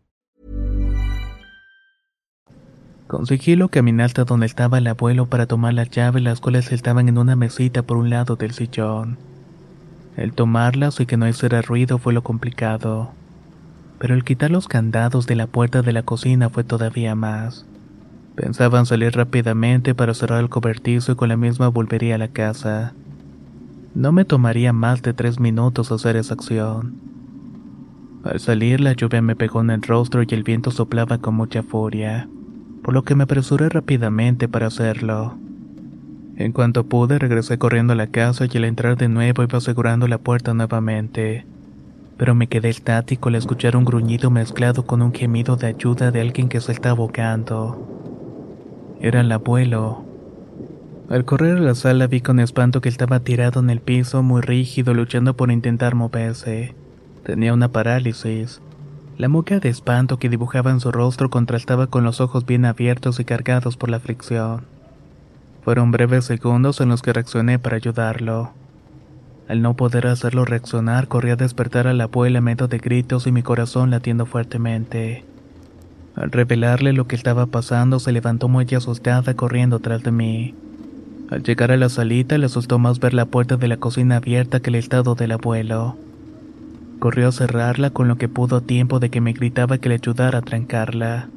Con 3.07 3.25
sigilo 3.25 3.69
caminé 3.69 4.03
hasta 4.03 4.23
donde 4.23 4.45
estaba 4.45 4.77
el 4.77 4.85
abuelo 4.85 5.25
para 5.25 5.47
tomar 5.47 5.73
las 5.73 5.89
llaves 5.89 6.21
las 6.21 6.39
cuales 6.39 6.71
estaban 6.71 7.09
en 7.09 7.17
una 7.17 7.35
mesita 7.35 7.81
por 7.81 7.97
un 7.97 8.11
lado 8.11 8.35
del 8.35 8.51
sillón. 8.51 9.28
El 10.19 10.33
tomarlas 10.33 10.99
y 10.99 11.05
que 11.05 11.15
no 11.15 11.29
hiciera 11.29 11.61
ruido 11.61 11.97
fue 11.97 12.11
lo 12.11 12.23
complicado. 12.23 13.11
Pero 13.99 14.15
el 14.15 14.25
quitar 14.25 14.51
los 14.51 14.67
candados 14.67 15.27
de 15.27 15.37
la 15.37 15.47
puerta 15.47 15.81
de 15.81 15.93
la 15.93 16.03
cocina 16.03 16.49
fue 16.49 16.65
todavía 16.65 17.15
más. 17.15 17.65
Pensaban 18.35 18.85
salir 18.85 19.15
rápidamente 19.15 19.95
para 19.95 20.13
cerrar 20.13 20.41
el 20.41 20.49
cobertizo 20.49 21.13
y 21.13 21.15
con 21.15 21.29
la 21.29 21.37
misma 21.37 21.69
volvería 21.69 22.15
a 22.15 22.17
la 22.17 22.27
casa. 22.27 22.93
No 23.95 24.11
me 24.11 24.25
tomaría 24.25 24.73
más 24.73 25.01
de 25.03 25.13
tres 25.13 25.39
minutos 25.39 25.89
hacer 25.89 26.17
esa 26.17 26.33
acción. 26.33 26.99
Al 28.25 28.41
salir 28.41 28.81
la 28.81 28.91
lluvia 28.91 29.21
me 29.21 29.37
pegó 29.37 29.61
en 29.61 29.69
el 29.69 29.81
rostro 29.81 30.21
y 30.23 30.27
el 30.31 30.43
viento 30.43 30.69
soplaba 30.71 31.19
con 31.19 31.35
mucha 31.35 31.63
furia, 31.63 32.27
por 32.83 32.93
lo 32.93 33.03
que 33.03 33.15
me 33.15 33.23
apresuré 33.23 33.69
rápidamente 33.69 34.49
para 34.49 34.67
hacerlo. 34.67 35.37
En 36.39 36.53
cuanto 36.53 36.85
pude 36.85 37.19
regresé 37.19 37.57
corriendo 37.57 37.91
a 37.91 37.97
la 37.97 38.07
casa 38.07 38.45
y 38.49 38.57
al 38.57 38.63
entrar 38.63 38.95
de 38.95 39.09
nuevo 39.09 39.43
iba 39.43 39.57
asegurando 39.57 40.07
la 40.07 40.19
puerta 40.19 40.53
nuevamente. 40.53 41.45
Pero 42.15 42.33
me 42.33 42.47
quedé 42.47 42.69
estático 42.69 43.27
al 43.27 43.35
escuchar 43.35 43.75
un 43.75 43.83
gruñido 43.83 44.31
mezclado 44.31 44.85
con 44.85 45.01
un 45.01 45.13
gemido 45.13 45.57
de 45.57 45.67
ayuda 45.67 46.11
de 46.11 46.21
alguien 46.21 46.47
que 46.47 46.61
se 46.61 46.71
estaba 46.71 46.99
ahogando. 46.99 47.85
Era 49.01 49.19
el 49.19 49.29
abuelo. 49.33 50.05
Al 51.09 51.25
correr 51.25 51.57
a 51.57 51.59
la 51.59 51.75
sala 51.75 52.07
vi 52.07 52.21
con 52.21 52.39
espanto 52.39 52.79
que 52.79 52.87
estaba 52.87 53.19
tirado 53.19 53.59
en 53.59 53.69
el 53.69 53.81
piso, 53.81 54.23
muy 54.23 54.41
rígido, 54.41 54.93
luchando 54.93 55.35
por 55.35 55.51
intentar 55.51 55.93
moverse. 55.93 56.73
Tenía 57.25 57.53
una 57.53 57.67
parálisis. 57.67 58.61
La 59.17 59.27
mueca 59.27 59.59
de 59.59 59.67
espanto 59.67 60.19
que 60.19 60.29
dibujaba 60.29 60.71
en 60.71 60.79
su 60.79 60.89
rostro 60.93 61.29
contrastaba 61.29 61.87
con 61.87 62.05
los 62.05 62.21
ojos 62.21 62.45
bien 62.45 62.63
abiertos 62.63 63.19
y 63.19 63.25
cargados 63.25 63.75
por 63.75 63.89
la 63.89 63.99
fricción. 63.99 64.78
Fueron 65.63 65.91
breves 65.91 66.25
segundos 66.25 66.81
en 66.81 66.89
los 66.89 67.01
que 67.01 67.13
reaccioné 67.13 67.59
para 67.59 67.75
ayudarlo. 67.75 68.51
Al 69.47 69.61
no 69.61 69.75
poder 69.75 70.07
hacerlo 70.07 70.45
reaccionar, 70.45 71.07
corrí 71.07 71.31
a 71.31 71.35
despertar 71.35 71.87
a 71.87 71.93
la 71.93 72.05
abuela 72.05 72.39
medio 72.39 72.67
de 72.67 72.77
gritos 72.77 73.25
y 73.25 73.31
mi 73.31 73.41
corazón 73.41 73.89
latiendo 73.89 74.25
fuertemente. 74.25 75.25
Al 76.15 76.31
revelarle 76.31 76.93
lo 76.93 77.07
que 77.07 77.15
estaba 77.15 77.47
pasando, 77.47 77.99
se 77.99 78.11
levantó 78.11 78.47
muy 78.47 78.67
asustada 78.75 79.33
corriendo 79.33 79.79
tras 79.79 80.03
de 80.03 80.11
mí. 80.11 80.53
Al 81.29 81.43
llegar 81.43 81.71
a 81.71 81.77
la 81.77 81.89
salita, 81.89 82.37
le 82.37 82.45
asustó 82.45 82.77
más 82.77 82.99
ver 82.99 83.13
la 83.13 83.25
puerta 83.25 83.57
de 83.57 83.67
la 83.67 83.77
cocina 83.77 84.17
abierta 84.17 84.59
que 84.59 84.69
el 84.69 84.75
estado 84.75 85.15
del 85.15 85.31
abuelo. 85.31 85.97
Corrió 86.99 87.29
a 87.29 87.31
cerrarla 87.31 87.89
con 87.89 88.07
lo 88.07 88.17
que 88.17 88.27
pudo 88.27 88.57
a 88.57 88.61
tiempo 88.61 88.99
de 88.99 89.09
que 89.09 89.21
me 89.21 89.33
gritaba 89.33 89.77
que 89.77 89.89
le 89.89 89.95
ayudara 89.95 90.39
a 90.39 90.41
trancarla. 90.41 91.29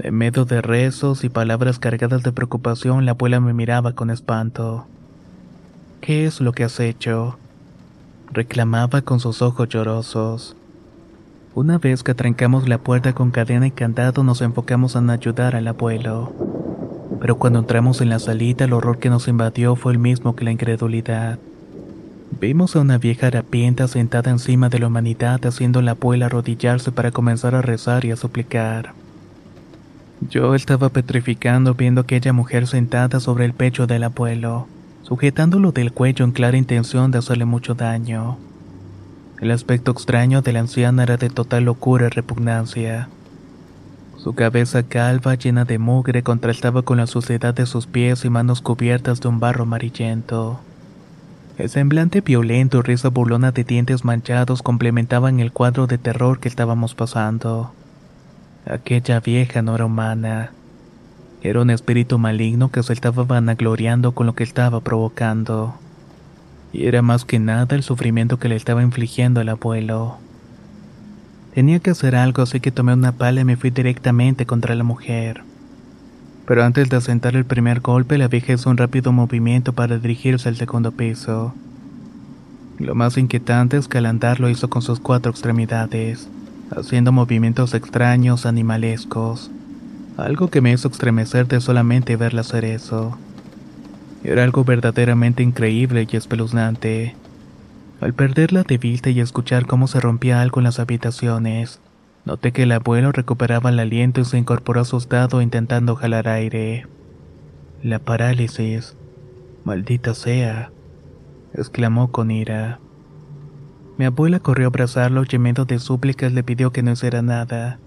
En 0.00 0.14
medio 0.14 0.44
de 0.44 0.62
rezos 0.62 1.24
y 1.24 1.28
palabras 1.28 1.80
cargadas 1.80 2.22
de 2.22 2.30
preocupación, 2.30 3.04
la 3.04 3.12
abuela 3.12 3.40
me 3.40 3.52
miraba 3.52 3.94
con 3.94 4.10
espanto. 4.10 4.86
¿Qué 6.00 6.24
es 6.24 6.40
lo 6.40 6.52
que 6.52 6.62
has 6.62 6.78
hecho? 6.78 7.36
reclamaba 8.30 9.02
con 9.02 9.18
sus 9.18 9.42
ojos 9.42 9.68
llorosos. 9.68 10.54
Una 11.54 11.78
vez 11.78 12.04
que 12.04 12.14
trancamos 12.14 12.68
la 12.68 12.78
puerta 12.78 13.12
con 13.12 13.32
cadena 13.32 13.66
y 13.66 13.72
candado, 13.72 14.22
nos 14.22 14.40
enfocamos 14.40 14.94
en 14.94 15.10
ayudar 15.10 15.56
al 15.56 15.66
abuelo. 15.66 16.32
Pero 17.20 17.36
cuando 17.36 17.58
entramos 17.58 18.00
en 18.00 18.10
la 18.10 18.20
salita, 18.20 18.66
el 18.66 18.74
horror 18.74 18.98
que 18.98 19.10
nos 19.10 19.26
invadió 19.26 19.74
fue 19.74 19.92
el 19.92 19.98
mismo 19.98 20.36
que 20.36 20.44
la 20.44 20.52
incredulidad. 20.52 21.38
Vimos 22.40 22.76
a 22.76 22.80
una 22.80 22.98
vieja 22.98 23.26
harapienta 23.26 23.88
sentada 23.88 24.30
encima 24.30 24.68
de 24.68 24.78
la 24.78 24.86
humanidad 24.86 25.44
haciendo 25.44 25.80
a 25.80 25.82
la 25.82 25.92
abuela 25.92 26.26
arrodillarse 26.26 26.92
para 26.92 27.10
comenzar 27.10 27.56
a 27.56 27.62
rezar 27.62 28.04
y 28.04 28.12
a 28.12 28.16
suplicar. 28.16 28.92
Yo 30.20 30.54
estaba 30.54 30.88
petrificando 30.88 31.74
viendo 31.74 32.00
aquella 32.00 32.32
mujer 32.32 32.66
sentada 32.66 33.20
sobre 33.20 33.44
el 33.44 33.52
pecho 33.52 33.86
del 33.86 34.04
abuelo 34.04 34.66
sujetándolo 35.08 35.72
del 35.72 35.90
cuello 35.90 36.26
en 36.26 36.32
clara 36.32 36.58
intención 36.58 37.10
de 37.10 37.16
hacerle 37.16 37.46
mucho 37.46 37.74
daño. 37.74 38.36
El 39.40 39.50
aspecto 39.52 39.90
extraño 39.92 40.42
de 40.42 40.52
la 40.52 40.60
anciana 40.60 41.02
era 41.02 41.16
de 41.16 41.30
total 41.30 41.64
locura 41.64 42.08
y 42.08 42.10
repugnancia. 42.10 43.08
Su 44.18 44.34
cabeza 44.34 44.82
calva, 44.82 45.34
llena 45.34 45.64
de 45.64 45.78
mugre, 45.78 46.22
contrastaba 46.22 46.82
con 46.82 46.98
la 46.98 47.06
suciedad 47.06 47.54
de 47.54 47.64
sus 47.64 47.86
pies 47.86 48.26
y 48.26 48.28
manos 48.28 48.60
cubiertas 48.60 49.22
de 49.22 49.28
un 49.28 49.40
barro 49.40 49.62
amarillento. 49.62 50.60
El 51.56 51.70
semblante 51.70 52.20
violento 52.20 52.78
y 52.78 52.82
risa 52.82 53.08
burlona 53.08 53.50
de 53.50 53.64
dientes 53.64 54.04
manchados 54.04 54.60
complementaban 54.60 55.40
el 55.40 55.52
cuadro 55.52 55.86
de 55.86 55.96
terror 55.96 56.38
que 56.38 56.48
estábamos 56.48 56.94
pasando. 56.94 57.72
Aquella 58.70 59.20
vieja 59.20 59.62
no 59.62 59.74
era 59.74 59.86
humana. 59.86 60.50
Era 61.40 61.62
un 61.62 61.70
espíritu 61.70 62.18
maligno 62.18 62.70
que 62.70 62.82
se 62.82 62.92
estaba 62.92 63.24
vanagloriando 63.24 64.12
con 64.12 64.26
lo 64.26 64.34
que 64.34 64.44
estaba 64.44 64.82
provocando. 64.82 65.74
Y 66.74 66.84
era 66.84 67.00
más 67.00 67.24
que 67.24 67.38
nada 67.38 67.74
el 67.74 67.82
sufrimiento 67.82 68.38
que 68.38 68.50
le 68.50 68.56
estaba 68.56 68.82
infligiendo 68.82 69.40
el 69.40 69.48
abuelo. 69.48 70.18
Tenía 71.54 71.78
que 71.78 71.92
hacer 71.92 72.14
algo, 72.14 72.42
así 72.42 72.60
que 72.60 72.70
tomé 72.70 72.92
una 72.92 73.12
pala 73.12 73.40
y 73.40 73.44
me 73.46 73.56
fui 73.56 73.70
directamente 73.70 74.44
contra 74.44 74.74
la 74.74 74.84
mujer. 74.84 75.44
Pero 76.44 76.62
antes 76.62 76.90
de 76.90 76.96
asentar 76.98 77.36
el 77.36 77.46
primer 77.46 77.80
golpe, 77.80 78.18
la 78.18 78.28
vieja 78.28 78.52
hizo 78.52 78.68
un 78.68 78.76
rápido 78.76 79.12
movimiento 79.12 79.72
para 79.72 79.96
dirigirse 79.96 80.46
al 80.46 80.56
segundo 80.56 80.92
piso. 80.92 81.54
Lo 82.78 82.94
más 82.94 83.16
inquietante 83.16 83.78
es 83.78 83.88
que 83.88 83.96
al 83.96 84.06
andar 84.06 84.40
lo 84.40 84.50
hizo 84.50 84.68
con 84.68 84.82
sus 84.82 85.00
cuatro 85.00 85.30
extremidades, 85.30 86.28
haciendo 86.70 87.12
movimientos 87.12 87.74
extraños, 87.74 88.46
animalescos 88.46 89.50
algo 90.18 90.48
que 90.48 90.60
me 90.60 90.72
hizo 90.72 90.88
estremecer 90.88 91.46
de 91.46 91.60
solamente 91.60 92.16
verla 92.16 92.40
hacer 92.40 92.64
eso. 92.64 93.16
Era 94.24 94.42
algo 94.42 94.64
verdaderamente 94.64 95.44
increíble 95.44 96.08
y 96.10 96.16
espeluznante. 96.16 97.14
Al 98.00 98.14
perderla 98.14 98.64
de 98.64 98.78
vista 98.78 99.10
y 99.10 99.20
escuchar 99.20 99.66
cómo 99.66 99.86
se 99.86 100.00
rompía 100.00 100.42
algo 100.42 100.58
en 100.58 100.64
las 100.64 100.80
habitaciones, 100.80 101.78
noté 102.24 102.52
que 102.52 102.64
el 102.64 102.72
abuelo 102.72 103.12
recuperaba 103.12 103.70
el 103.70 103.78
aliento 103.78 104.20
y 104.20 104.24
se 104.24 104.38
incorporó 104.38 104.80
asustado 104.80 105.40
intentando 105.40 105.94
jalar 105.94 106.26
aire. 106.28 106.86
La 107.82 108.00
parálisis. 108.00 108.96
Maldita 109.64 110.14
sea, 110.14 110.72
exclamó 111.54 112.10
con 112.10 112.32
ira. 112.32 112.80
Mi 113.98 114.04
abuela 114.04 114.38
corrió 114.38 114.66
a 114.66 114.68
abrazarlo 114.68 115.24
medio 115.40 115.64
de 115.64 115.80
súplicas 115.80 116.32
le 116.32 116.44
pidió 116.44 116.70
que 116.70 116.84
no 116.84 116.92
hiciera 116.92 117.20
nada, 117.20 117.80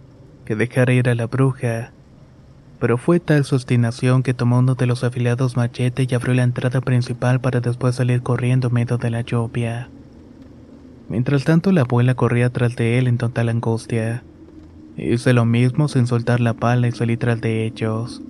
que 0.43 0.57
dejara 0.57 0.93
ir 0.93 1.07
a 1.07 1.15
la 1.15 1.25
bruja, 1.25 1.93
pero 2.81 2.97
fue 2.97 3.19
tal 3.19 3.45
su 3.45 3.55
obstinación 3.55 4.21
que 4.21 4.33
tomó 4.33 4.59
uno 4.59 4.75
de 4.75 4.87
los 4.87 5.03
afiliados 5.05 5.55
machete 5.55 6.07
y 6.09 6.13
abrió 6.15 6.33
la 6.33 6.43
entrada 6.43 6.81
principal 6.81 7.39
para 7.39 7.61
después 7.61 7.95
salir 7.95 8.23
corriendo 8.23 8.67
en 8.67 8.73
medio 8.73 8.97
de 8.97 9.09
la 9.09 9.21
lluvia. 9.21 9.87
Mientras 11.07 11.43
tanto 11.45 11.71
la 11.71 11.81
abuela 11.81 12.15
corría 12.15 12.49
tras 12.49 12.75
de 12.75 12.97
él 12.97 13.07
en 13.07 13.17
total 13.17 13.49
angustia. 13.49 14.23
Hice 14.97 15.31
lo 15.31 15.45
mismo 15.45 15.87
sin 15.87 16.07
soltar 16.07 16.39
la 16.39 16.55
pala 16.55 16.87
y 16.87 16.91
salí 16.91 17.17
tras 17.17 17.39
de 17.39 17.65
ellos. 17.65 18.21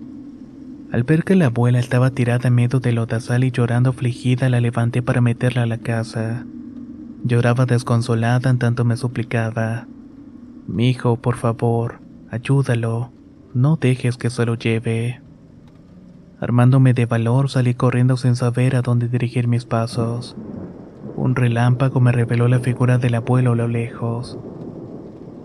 Al 0.92 1.04
ver 1.04 1.24
que 1.24 1.36
la 1.36 1.46
abuela 1.46 1.80
estaba 1.80 2.12
tirada 2.12 2.50
en 2.50 2.56
medio 2.56 2.80
del 2.80 2.96
lodazal 2.96 3.44
y 3.44 3.52
llorando 3.52 3.92
afligida, 3.92 4.50
la 4.50 4.60
levanté 4.60 5.02
para 5.02 5.22
meterla 5.22 5.64
a 5.64 5.66
la 5.66 5.78
casa. 5.78 6.44
Lloraba 7.24 7.66
desconsolada 7.66 8.50
en 8.50 8.58
tanto 8.58 8.84
me 8.84 8.98
suplicaba. 8.98 9.86
Mi 10.68 10.90
hijo, 10.90 11.18
por 11.18 11.36
favor, 11.36 12.00
ayúdalo. 12.32 13.12
No 13.54 13.76
dejes 13.76 14.18
que 14.18 14.30
se 14.30 14.46
lo 14.46 14.56
lleve. 14.56 15.22
Armándome 16.40 16.94
de 16.94 17.06
valor, 17.06 17.50
salí 17.50 17.76
corriendo 17.76 18.18
sin 18.18 18.36
saber 18.36 18.76
a 18.76 18.82
dónde 18.82 19.08
dirigir 19.08 19.48
mis 19.48 19.66
pasos. 19.66 20.36
Un 21.16 21.36
relámpago 21.36 22.00
me 22.00 22.12
reveló 22.12 22.48
la 22.48 22.60
figura 22.60 22.98
del 22.98 23.14
abuelo 23.14 23.52
a 23.52 23.56
lo 23.56 23.68
lejos. 23.68 24.40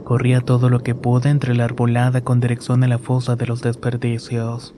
Corría 0.04 0.40
todo 0.40 0.70
lo 0.70 0.80
que 0.80 0.94
pude 0.94 1.28
entre 1.28 1.54
la 1.54 1.64
arbolada 1.64 2.22
con 2.22 2.40
dirección 2.40 2.84
a 2.84 2.88
la 2.88 2.98
fosa 2.98 3.36
de 3.36 3.46
los 3.46 3.60
desperdicios. 3.60 4.74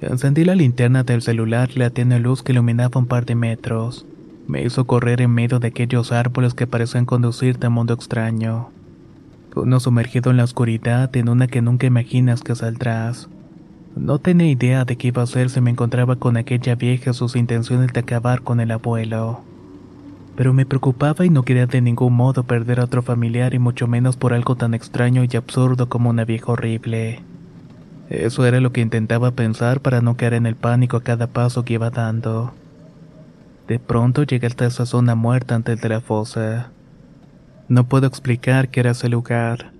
Encendí 0.00 0.44
la 0.44 0.56
linterna 0.56 1.04
del 1.04 1.22
celular 1.22 1.70
y 1.74 1.78
la 1.78 1.90
tenue 1.90 2.18
luz 2.18 2.42
que 2.42 2.52
iluminaba 2.52 3.00
un 3.00 3.06
par 3.06 3.24
de 3.24 3.36
metros. 3.36 4.07
Me 4.48 4.62
hizo 4.62 4.86
correr 4.86 5.20
en 5.20 5.30
medio 5.30 5.58
de 5.58 5.68
aquellos 5.68 6.10
árboles 6.10 6.54
que 6.54 6.66
parecían 6.66 7.04
conducirte 7.04 7.66
a 7.66 7.68
un 7.68 7.74
mundo 7.74 7.92
extraño. 7.92 8.70
Uno 9.54 9.78
sumergido 9.78 10.30
en 10.30 10.38
la 10.38 10.44
oscuridad, 10.44 11.14
en 11.14 11.28
una 11.28 11.48
que 11.48 11.60
nunca 11.60 11.86
imaginas 11.86 12.42
que 12.42 12.54
saldrás. 12.54 13.28
No 13.94 14.18
tenía 14.18 14.50
idea 14.50 14.86
de 14.86 14.96
qué 14.96 15.08
iba 15.08 15.20
a 15.20 15.24
hacer 15.24 15.50
si 15.50 15.60
me 15.60 15.70
encontraba 15.70 16.16
con 16.16 16.38
aquella 16.38 16.76
vieja 16.76 17.12
sus 17.12 17.36
intenciones 17.36 17.92
de 17.92 18.00
acabar 18.00 18.40
con 18.40 18.60
el 18.60 18.70
abuelo. 18.70 19.42
Pero 20.34 20.54
me 20.54 20.64
preocupaba 20.64 21.26
y 21.26 21.30
no 21.30 21.42
quería 21.42 21.66
de 21.66 21.82
ningún 21.82 22.14
modo 22.14 22.44
perder 22.44 22.80
a 22.80 22.84
otro 22.84 23.02
familiar 23.02 23.52
y 23.52 23.58
mucho 23.58 23.86
menos 23.86 24.16
por 24.16 24.32
algo 24.32 24.56
tan 24.56 24.72
extraño 24.72 25.24
y 25.30 25.36
absurdo 25.36 25.90
como 25.90 26.08
una 26.08 26.24
vieja 26.24 26.52
horrible. 26.52 27.20
Eso 28.08 28.46
era 28.46 28.60
lo 28.60 28.72
que 28.72 28.80
intentaba 28.80 29.32
pensar 29.32 29.80
para 29.80 30.00
no 30.00 30.16
caer 30.16 30.32
en 30.32 30.46
el 30.46 30.56
pánico 30.56 30.96
a 30.96 31.02
cada 31.02 31.26
paso 31.26 31.66
que 31.66 31.74
iba 31.74 31.90
dando. 31.90 32.54
De 33.68 33.78
pronto 33.78 34.22
llegué 34.22 34.46
hasta 34.46 34.64
esa 34.64 34.86
zona 34.86 35.14
muerta 35.14 35.54
antes 35.54 35.78
de 35.78 35.90
la 35.90 36.00
fosa. 36.00 36.70
No 37.68 37.84
puedo 37.84 38.06
explicar 38.06 38.70
qué 38.70 38.80
era 38.80 38.92
ese 38.92 39.10
lugar. 39.10 39.72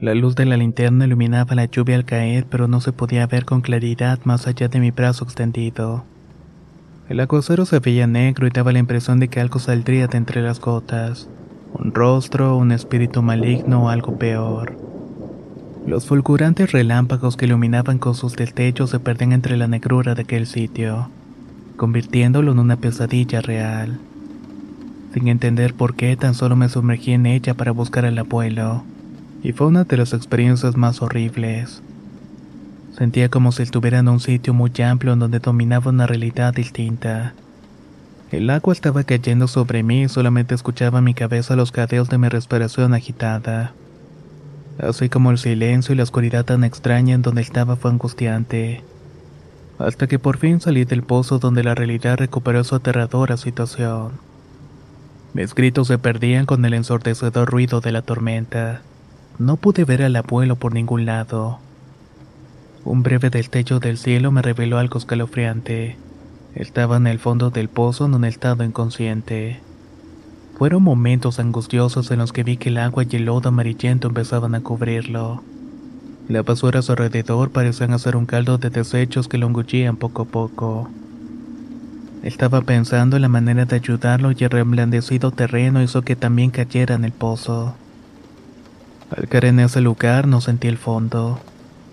La 0.00 0.14
luz 0.14 0.34
de 0.34 0.46
la 0.46 0.56
linterna 0.56 1.04
iluminaba 1.04 1.54
la 1.54 1.66
lluvia 1.66 1.94
al 1.94 2.04
caer, 2.04 2.44
pero 2.50 2.66
no 2.66 2.80
se 2.80 2.90
podía 2.90 3.28
ver 3.28 3.44
con 3.44 3.60
claridad 3.60 4.18
más 4.24 4.48
allá 4.48 4.66
de 4.66 4.80
mi 4.80 4.90
brazo 4.90 5.22
extendido. 5.22 6.02
El 7.08 7.20
aguacero 7.20 7.66
se 7.66 7.78
veía 7.78 8.08
negro 8.08 8.48
y 8.48 8.50
daba 8.50 8.72
la 8.72 8.80
impresión 8.80 9.20
de 9.20 9.28
que 9.28 9.40
algo 9.40 9.60
saldría 9.60 10.08
de 10.08 10.18
entre 10.18 10.42
las 10.42 10.60
gotas. 10.60 11.28
Un 11.72 11.94
rostro, 11.94 12.56
un 12.56 12.72
espíritu 12.72 13.22
maligno 13.22 13.84
o 13.84 13.88
algo 13.90 14.18
peor. 14.18 14.76
Los 15.86 16.06
fulgurantes 16.06 16.72
relámpagos 16.72 17.36
que 17.36 17.46
iluminaban 17.46 17.98
con 17.98 18.16
sus 18.16 18.34
destellos 18.34 18.90
se 18.90 18.98
perdían 18.98 19.32
entre 19.32 19.56
la 19.56 19.68
negrura 19.68 20.16
de 20.16 20.22
aquel 20.22 20.46
sitio, 20.46 21.10
convirtiéndolo 21.76 22.52
en 22.52 22.58
una 22.58 22.76
pesadilla 22.76 23.40
real. 23.40 23.98
Sin 25.12 25.28
entender 25.28 25.74
por 25.74 25.94
qué, 25.94 26.16
tan 26.16 26.34
solo 26.34 26.56
me 26.56 26.68
sumergí 26.68 27.12
en 27.12 27.26
ella 27.26 27.54
para 27.54 27.72
buscar 27.72 28.04
al 28.04 28.18
abuelo, 28.18 28.84
y 29.42 29.52
fue 29.52 29.66
una 29.66 29.84
de 29.84 29.96
las 29.96 30.12
experiencias 30.12 30.76
más 30.76 31.02
horribles. 31.02 31.82
Sentía 32.96 33.28
como 33.28 33.52
si 33.52 33.62
estuviera 33.62 33.98
en 33.98 34.08
un 34.08 34.20
sitio 34.20 34.54
muy 34.54 34.70
amplio 34.82 35.12
en 35.12 35.18
donde 35.18 35.40
dominaba 35.40 35.90
una 35.90 36.06
realidad 36.06 36.54
distinta. 36.54 37.34
El 38.30 38.50
agua 38.50 38.72
estaba 38.72 39.04
cayendo 39.04 39.48
sobre 39.48 39.82
mí 39.82 40.02
y 40.02 40.08
solamente 40.08 40.54
escuchaba 40.54 41.00
mi 41.00 41.14
cabeza 41.14 41.56
los 41.56 41.72
cadeos 41.72 42.08
de 42.08 42.18
mi 42.18 42.28
respiración 42.28 42.94
agitada. 42.94 43.72
Así 44.78 45.08
como 45.08 45.30
el 45.30 45.38
silencio 45.38 45.92
y 45.92 45.96
la 45.96 46.02
oscuridad 46.02 46.44
tan 46.44 46.64
extraña 46.64 47.14
en 47.14 47.22
donde 47.22 47.42
estaba 47.42 47.76
fue 47.76 47.92
angustiante. 47.92 48.82
Hasta 49.78 50.06
que 50.06 50.18
por 50.18 50.38
fin 50.38 50.60
salí 50.60 50.84
del 50.84 51.02
pozo 51.02 51.38
donde 51.38 51.64
la 51.64 51.74
realidad 51.74 52.16
recuperó 52.16 52.62
su 52.64 52.74
aterradora 52.76 53.36
situación. 53.36 54.12
Mis 55.32 55.54
gritos 55.54 55.88
se 55.88 55.98
perdían 55.98 56.46
con 56.46 56.64
el 56.64 56.74
ensordecedor 56.74 57.50
ruido 57.50 57.80
de 57.80 57.90
la 57.90 58.02
tormenta. 58.02 58.82
No 59.38 59.56
pude 59.56 59.84
ver 59.84 60.02
al 60.02 60.14
abuelo 60.14 60.54
por 60.54 60.72
ningún 60.72 61.06
lado. 61.06 61.58
Un 62.84 63.02
breve 63.02 63.30
destello 63.30 63.80
del 63.80 63.98
cielo 63.98 64.30
me 64.30 64.42
reveló 64.42 64.78
algo 64.78 64.98
escalofriante. 64.98 65.96
Estaba 66.54 66.98
en 66.98 67.08
el 67.08 67.18
fondo 67.18 67.50
del 67.50 67.68
pozo 67.68 68.06
en 68.06 68.14
un 68.14 68.24
estado 68.24 68.62
inconsciente. 68.62 69.60
Fueron 70.56 70.84
momentos 70.84 71.40
angustiosos 71.40 72.12
en 72.12 72.20
los 72.20 72.32
que 72.32 72.44
vi 72.44 72.56
que 72.56 72.68
el 72.68 72.78
agua 72.78 73.02
y 73.10 73.16
el 73.16 73.24
lodo 73.24 73.48
amarillento 73.48 74.06
empezaban 74.06 74.54
a 74.54 74.60
cubrirlo. 74.60 75.42
La 76.28 76.42
basura 76.42 76.78
a 76.78 76.82
su 76.82 76.92
alrededor 76.92 77.50
parecían 77.50 77.92
hacer 77.92 78.16
un 78.16 78.24
caldo 78.24 78.56
de 78.56 78.70
desechos 78.70 79.28
que 79.28 79.36
lo 79.36 79.46
engullían 79.46 79.96
poco 79.96 80.22
a 80.22 80.24
poco. 80.24 80.88
Estaba 82.22 82.62
pensando 82.62 83.16
en 83.16 83.22
la 83.22 83.28
manera 83.28 83.66
de 83.66 83.76
ayudarlo 83.76 84.32
y 84.32 84.42
el 84.42 84.48
reblandecido 84.48 85.32
terreno 85.32 85.82
hizo 85.82 86.00
que 86.00 86.16
también 86.16 86.50
cayera 86.50 86.94
en 86.94 87.04
el 87.04 87.12
pozo. 87.12 87.74
Al 89.14 89.28
caer 89.28 89.44
en 89.44 89.60
ese 89.60 89.82
lugar 89.82 90.26
no 90.26 90.40
sentí 90.40 90.66
el 90.66 90.78
fondo. 90.78 91.40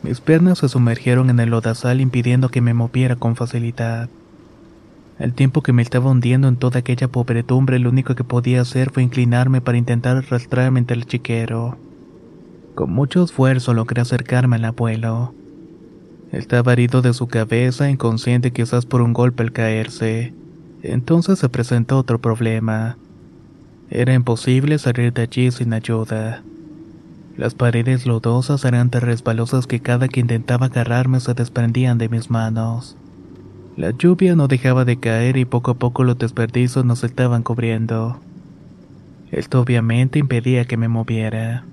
Mis 0.01 0.21
piernas 0.21 0.59
se 0.59 0.69
sumergieron 0.69 1.29
en 1.29 1.41
el 1.41 1.49
lodazal 1.49 1.99
impidiendo 1.99 2.47
que 2.47 2.61
me 2.61 2.73
moviera 2.73 3.17
con 3.17 3.35
facilidad. 3.35 4.07
El 5.19 5.33
tiempo 5.33 5.61
que 5.61 5.73
me 5.73 5.81
estaba 5.81 6.09
hundiendo 6.09 6.47
en 6.47 6.55
toda 6.55 6.79
aquella 6.79 7.09
pobredumbre, 7.09 7.79
lo 7.79 7.89
único 7.89 8.15
que 8.15 8.23
podía 8.23 8.61
hacer 8.61 8.91
fue 8.91 9.03
inclinarme 9.03 9.59
para 9.59 9.77
intentar 9.77 10.15
arrastrarme 10.15 10.79
entre 10.79 10.95
el 10.95 11.05
chiquero. 11.05 11.77
Con 12.75 12.91
mucho 12.91 13.23
esfuerzo 13.23 13.73
logré 13.73 14.01
acercarme 14.01 14.55
al 14.55 14.65
abuelo. 14.65 15.33
Estaba 16.31 16.71
herido 16.71 17.01
de 17.01 17.13
su 17.13 17.27
cabeza, 17.27 17.89
inconsciente 17.89 18.51
quizás 18.51 18.85
por 18.85 19.01
un 19.01 19.11
golpe 19.11 19.43
al 19.43 19.51
caerse. 19.51 20.33
Entonces 20.81 21.39
se 21.39 21.49
presentó 21.49 21.97
otro 21.97 22.19
problema. 22.19 22.97
Era 23.89 24.13
imposible 24.13 24.79
salir 24.79 25.11
de 25.11 25.23
allí 25.23 25.51
sin 25.51 25.73
ayuda. 25.73 26.43
Las 27.35 27.55
paredes 27.55 28.05
lodosas 28.05 28.63
eran 28.63 28.89
tan 28.89 29.01
resbalosas 29.01 29.67
que 29.67 29.81
cada 29.81 30.07
que 30.07 30.21
intentaba 30.21 30.67
agarrarme 30.67 31.19
se 31.19 31.33
desprendían 31.33 31.97
de 31.97 32.07
mis 32.07 32.29
manos. 32.29 32.95
La 33.75 33.91
lluvia 33.91 34.35
no 34.35 34.47
dejaba 34.47 34.85
de 34.85 34.97
caer 34.97 35.35
y 35.37 35.45
poco 35.45 35.71
a 35.71 35.73
poco 35.73 36.03
los 36.03 36.17
desperdicios 36.17 36.85
nos 36.85 37.03
estaban 37.03 37.43
cubriendo. 37.43 38.19
Esto 39.31 39.61
obviamente 39.61 40.19
impedía 40.19 40.65
que 40.65 40.77
me 40.77 40.87
moviera. 40.87 41.65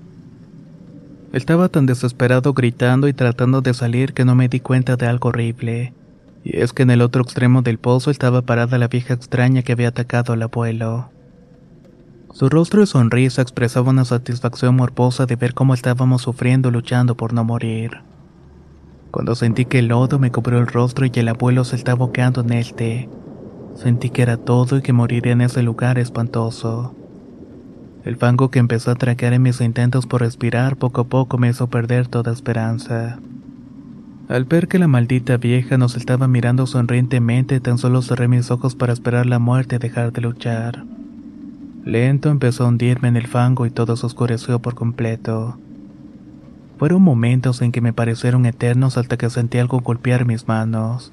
Estaba 1.31 1.69
tan 1.69 1.85
desesperado 1.85 2.53
gritando 2.53 3.07
y 3.07 3.13
tratando 3.13 3.61
de 3.61 3.75
salir 3.75 4.13
que 4.13 4.25
no 4.25 4.33
me 4.33 4.49
di 4.49 4.59
cuenta 4.59 4.95
de 4.95 5.05
algo 5.05 5.29
horrible. 5.29 5.93
Y 6.43 6.57
es 6.57 6.73
que 6.73 6.81
en 6.81 6.89
el 6.89 7.03
otro 7.03 7.21
extremo 7.21 7.61
del 7.61 7.77
pozo 7.77 8.09
estaba 8.09 8.41
parada 8.41 8.79
la 8.79 8.87
vieja 8.87 9.13
extraña 9.13 9.61
que 9.61 9.73
había 9.73 9.89
atacado 9.89 10.33
al 10.33 10.41
abuelo. 10.41 11.09
Su 12.33 12.49
rostro 12.49 12.81
y 12.81 12.87
sonrisa 12.87 13.43
expresaba 13.43 13.91
una 13.91 14.05
satisfacción 14.05 14.75
morbosa 14.75 15.27
de 15.27 15.35
ver 15.35 15.53
cómo 15.53 15.75
estábamos 15.75 16.23
sufriendo 16.23 16.71
luchando 16.71 17.15
por 17.15 17.33
no 17.33 17.43
morir. 17.43 18.01
Cuando 19.11 19.35
sentí 19.35 19.65
que 19.65 19.79
el 19.79 19.87
lodo 19.87 20.17
me 20.17 20.31
cubrió 20.31 20.57
el 20.59 20.67
rostro 20.67 21.05
y 21.05 21.11
el 21.13 21.27
abuelo 21.27 21.63
se 21.63 21.75
estaba 21.75 22.05
boqueando 22.05 22.41
en 22.41 22.53
este, 22.53 23.09
sentí 23.75 24.09
que 24.09 24.23
era 24.23 24.37
todo 24.37 24.77
y 24.77 24.81
que 24.81 24.93
moriría 24.93 25.33
en 25.33 25.41
ese 25.41 25.61
lugar 25.61 25.99
espantoso. 25.99 26.95
El 28.05 28.15
fango 28.15 28.49
que 28.49 28.59
empezó 28.59 28.91
a 28.91 28.95
traquear 28.95 29.33
en 29.33 29.41
mis 29.41 29.59
intentos 29.59 30.05
por 30.05 30.21
respirar 30.21 30.77
poco 30.77 31.01
a 31.01 31.03
poco 31.03 31.37
me 31.37 31.49
hizo 31.49 31.67
perder 31.67 32.07
toda 32.07 32.31
esperanza. 32.31 33.19
Al 34.29 34.45
ver 34.45 34.67
que 34.67 34.79
la 34.79 34.87
maldita 34.87 35.37
vieja 35.37 35.77
nos 35.77 35.97
estaba 35.97 36.27
mirando 36.27 36.65
sonrientemente, 36.65 37.59
tan 37.59 37.77
solo 37.77 38.01
cerré 38.01 38.27
mis 38.27 38.51
ojos 38.51 38.75
para 38.75 38.93
esperar 38.93 39.25
la 39.25 39.39
muerte 39.39 39.75
y 39.75 39.79
dejar 39.79 40.13
de 40.13 40.21
luchar. 40.21 40.85
Lento 41.83 42.29
empezó 42.29 42.63
a 42.63 42.67
hundirme 42.69 43.09
en 43.09 43.17
el 43.17 43.27
fango 43.27 43.65
y 43.65 43.71
todo 43.71 43.97
se 43.97 44.05
oscureció 44.05 44.59
por 44.59 44.75
completo. 44.75 45.57
Fueron 46.77 47.01
momentos 47.01 47.61
en 47.61 47.73
que 47.73 47.81
me 47.81 47.91
parecieron 47.91 48.45
eternos 48.45 48.97
hasta 48.97 49.17
que 49.17 49.29
sentí 49.29 49.57
algo 49.57 49.81
golpear 49.81 50.25
mis 50.25 50.47
manos. 50.47 51.11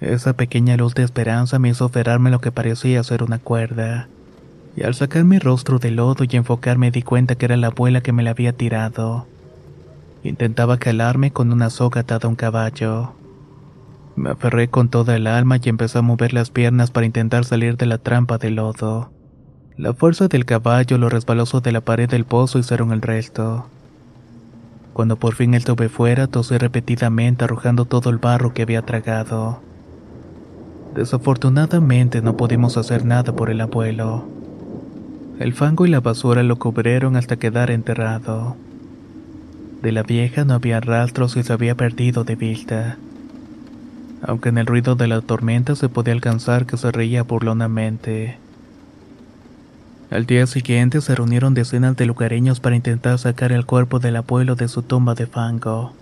Esa 0.00 0.32
pequeña 0.32 0.76
luz 0.76 0.94
de 0.94 1.04
esperanza 1.04 1.60
me 1.60 1.68
hizo 1.68 1.84
aferrarme 1.84 2.30
lo 2.30 2.40
que 2.40 2.50
parecía 2.50 3.04
ser 3.04 3.22
una 3.22 3.38
cuerda 3.38 4.08
y 4.76 4.82
al 4.84 4.94
sacar 4.94 5.24
mi 5.24 5.38
rostro 5.38 5.78
del 5.78 5.96
lodo 5.96 6.24
y 6.28 6.36
enfocarme 6.36 6.90
di 6.90 7.02
cuenta 7.02 7.34
que 7.34 7.46
era 7.46 7.56
la 7.56 7.68
abuela 7.68 8.02
que 8.02 8.12
me 8.12 8.22
la 8.22 8.30
había 8.30 8.52
tirado. 8.52 9.26
Intentaba 10.22 10.76
calarme 10.76 11.30
con 11.30 11.52
una 11.52 11.70
soga 11.70 12.02
atada 12.02 12.26
a 12.26 12.28
un 12.28 12.36
caballo. 12.36 13.12
Me 14.16 14.30
aferré 14.30 14.68
con 14.68 14.88
toda 14.88 15.16
el 15.16 15.26
alma 15.26 15.58
y 15.62 15.68
empecé 15.68 15.98
a 15.98 16.02
mover 16.02 16.34
las 16.34 16.50
piernas 16.50 16.90
para 16.90 17.06
intentar 17.06 17.44
salir 17.44 17.76
de 17.76 17.86
la 17.86 17.98
trampa 17.98 18.36
de 18.36 18.50
lodo. 18.50 19.10
La 19.76 19.94
fuerza 19.94 20.28
del 20.28 20.44
caballo 20.44 20.98
lo 20.98 21.08
resbalosó 21.08 21.60
de 21.60 21.72
la 21.72 21.80
pared 21.80 22.08
del 22.08 22.24
pozo 22.24 22.58
hicieron 22.58 22.92
el 22.92 23.02
resto. 23.02 23.66
Cuando 24.92 25.16
por 25.16 25.34
fin 25.34 25.54
estuve 25.54 25.88
fuera, 25.88 26.26
tosé 26.26 26.58
repetidamente 26.58 27.44
arrojando 27.44 27.84
todo 27.84 28.10
el 28.10 28.16
barro 28.16 28.54
que 28.54 28.62
había 28.62 28.82
tragado. 28.82 29.60
Desafortunadamente 30.94 32.22
no 32.22 32.38
pudimos 32.38 32.78
hacer 32.78 33.04
nada 33.04 33.36
por 33.36 33.50
el 33.50 33.60
abuelo. 33.60 34.26
El 35.38 35.52
fango 35.52 35.84
y 35.84 35.90
la 35.90 36.00
basura 36.00 36.42
lo 36.42 36.58
cubrieron 36.58 37.14
hasta 37.14 37.36
quedar 37.36 37.70
enterrado. 37.70 38.56
De 39.82 39.92
la 39.92 40.02
vieja 40.02 40.46
no 40.46 40.54
había 40.54 40.80
rastros 40.80 41.36
y 41.36 41.42
se 41.42 41.52
había 41.52 41.74
perdido 41.74 42.24
de 42.24 42.36
vista. 42.36 42.96
Aunque 44.22 44.48
en 44.48 44.56
el 44.56 44.64
ruido 44.64 44.94
de 44.94 45.08
la 45.08 45.20
tormenta 45.20 45.76
se 45.76 45.90
podía 45.90 46.14
alcanzar 46.14 46.64
que 46.64 46.78
se 46.78 46.90
reía 46.90 47.22
burlonamente. 47.22 48.38
Al 50.10 50.24
día 50.24 50.46
siguiente 50.46 51.02
se 51.02 51.14
reunieron 51.14 51.52
decenas 51.52 51.96
de 51.96 52.06
lugareños 52.06 52.58
para 52.60 52.76
intentar 52.76 53.18
sacar 53.18 53.52
el 53.52 53.66
cuerpo 53.66 53.98
del 53.98 54.16
abuelo 54.16 54.54
de 54.54 54.68
su 54.68 54.80
tumba 54.80 55.14
de 55.14 55.26
fango. 55.26 55.92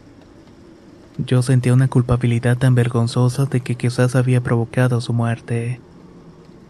Yo 1.19 1.43
sentía 1.43 1.75
una 1.75 1.89
culpabilidad 1.89 2.57
tan 2.57 2.77
vergonzosa 2.77 3.47
de 3.47 3.61
que 3.63 3.75
quizás 3.75 4.15
había 4.15 4.41
provocado 4.41 5.01
su 5.01 5.13
muerte 5.13 5.81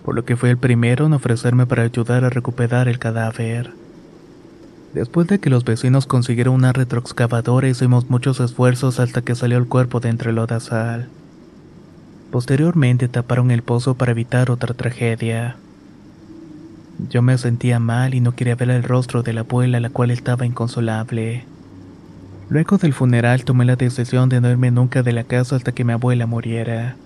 por 0.05 0.15
lo 0.15 0.25
que 0.25 0.37
fue 0.37 0.51
el 0.51 0.59
primero 0.59 1.07
en 1.07 1.15
ofrecerme 1.15 1.67
para 1.67 1.83
ayudar 1.83 2.25
a 2.25 2.31
recuperar 2.31 2.89
el 2.89 2.99
cadáver. 2.99 3.73
Después 4.93 5.27
de 5.27 5.41
que 5.41 5.51
los 5.51 5.65
vecinos 5.65 6.07
consiguieron 6.07 6.55
una 6.55 6.73
retroexcavadora 6.73 7.69
hicimos 7.69 8.11
muchos 8.11 8.39
esfuerzos 8.39 9.01
hasta 9.01 9.23
que 9.23 9.35
salió 9.35 9.59
el 9.59 9.67
cuerpo 9.67 10.01
de 10.01 10.11
entre 10.11 10.31
el 10.31 10.37
lodazal. 10.37 11.09
Posteriormente 12.31 13.09
taparon 13.09 13.51
el 13.51 13.63
pozo 13.63 13.95
para 13.95 14.13
evitar 14.13 14.51
otra 14.51 14.75
tragedia. 14.75 15.57
Yo 17.09 17.23
me 17.23 17.39
sentía 17.39 17.81
mal 17.81 18.15
y 18.15 18.21
no 18.21 18.37
quería 18.37 18.55
ver 18.55 18.71
el 18.71 18.85
rostro 18.85 19.23
de 19.23 19.33
la 19.33 19.41
abuela, 19.41 19.81
la 19.81 19.91
cual 19.91 20.11
estaba 20.11 20.47
inconsolable. 20.47 21.45
Luego 22.51 22.77
del 22.77 22.93
funeral 22.93 23.45
tomé 23.45 23.65
la 23.65 23.77
decisión 23.77 24.29
de 24.29 24.41
no 24.41 24.51
irme 24.51 24.71
nunca 24.71 25.03
de 25.03 25.13
la 25.13 25.25
casa 25.25 25.57
hasta 25.57 25.73
que 25.73 25.83
mi 25.83 25.93
abuela 25.93 26.27
muriera. 26.27 26.97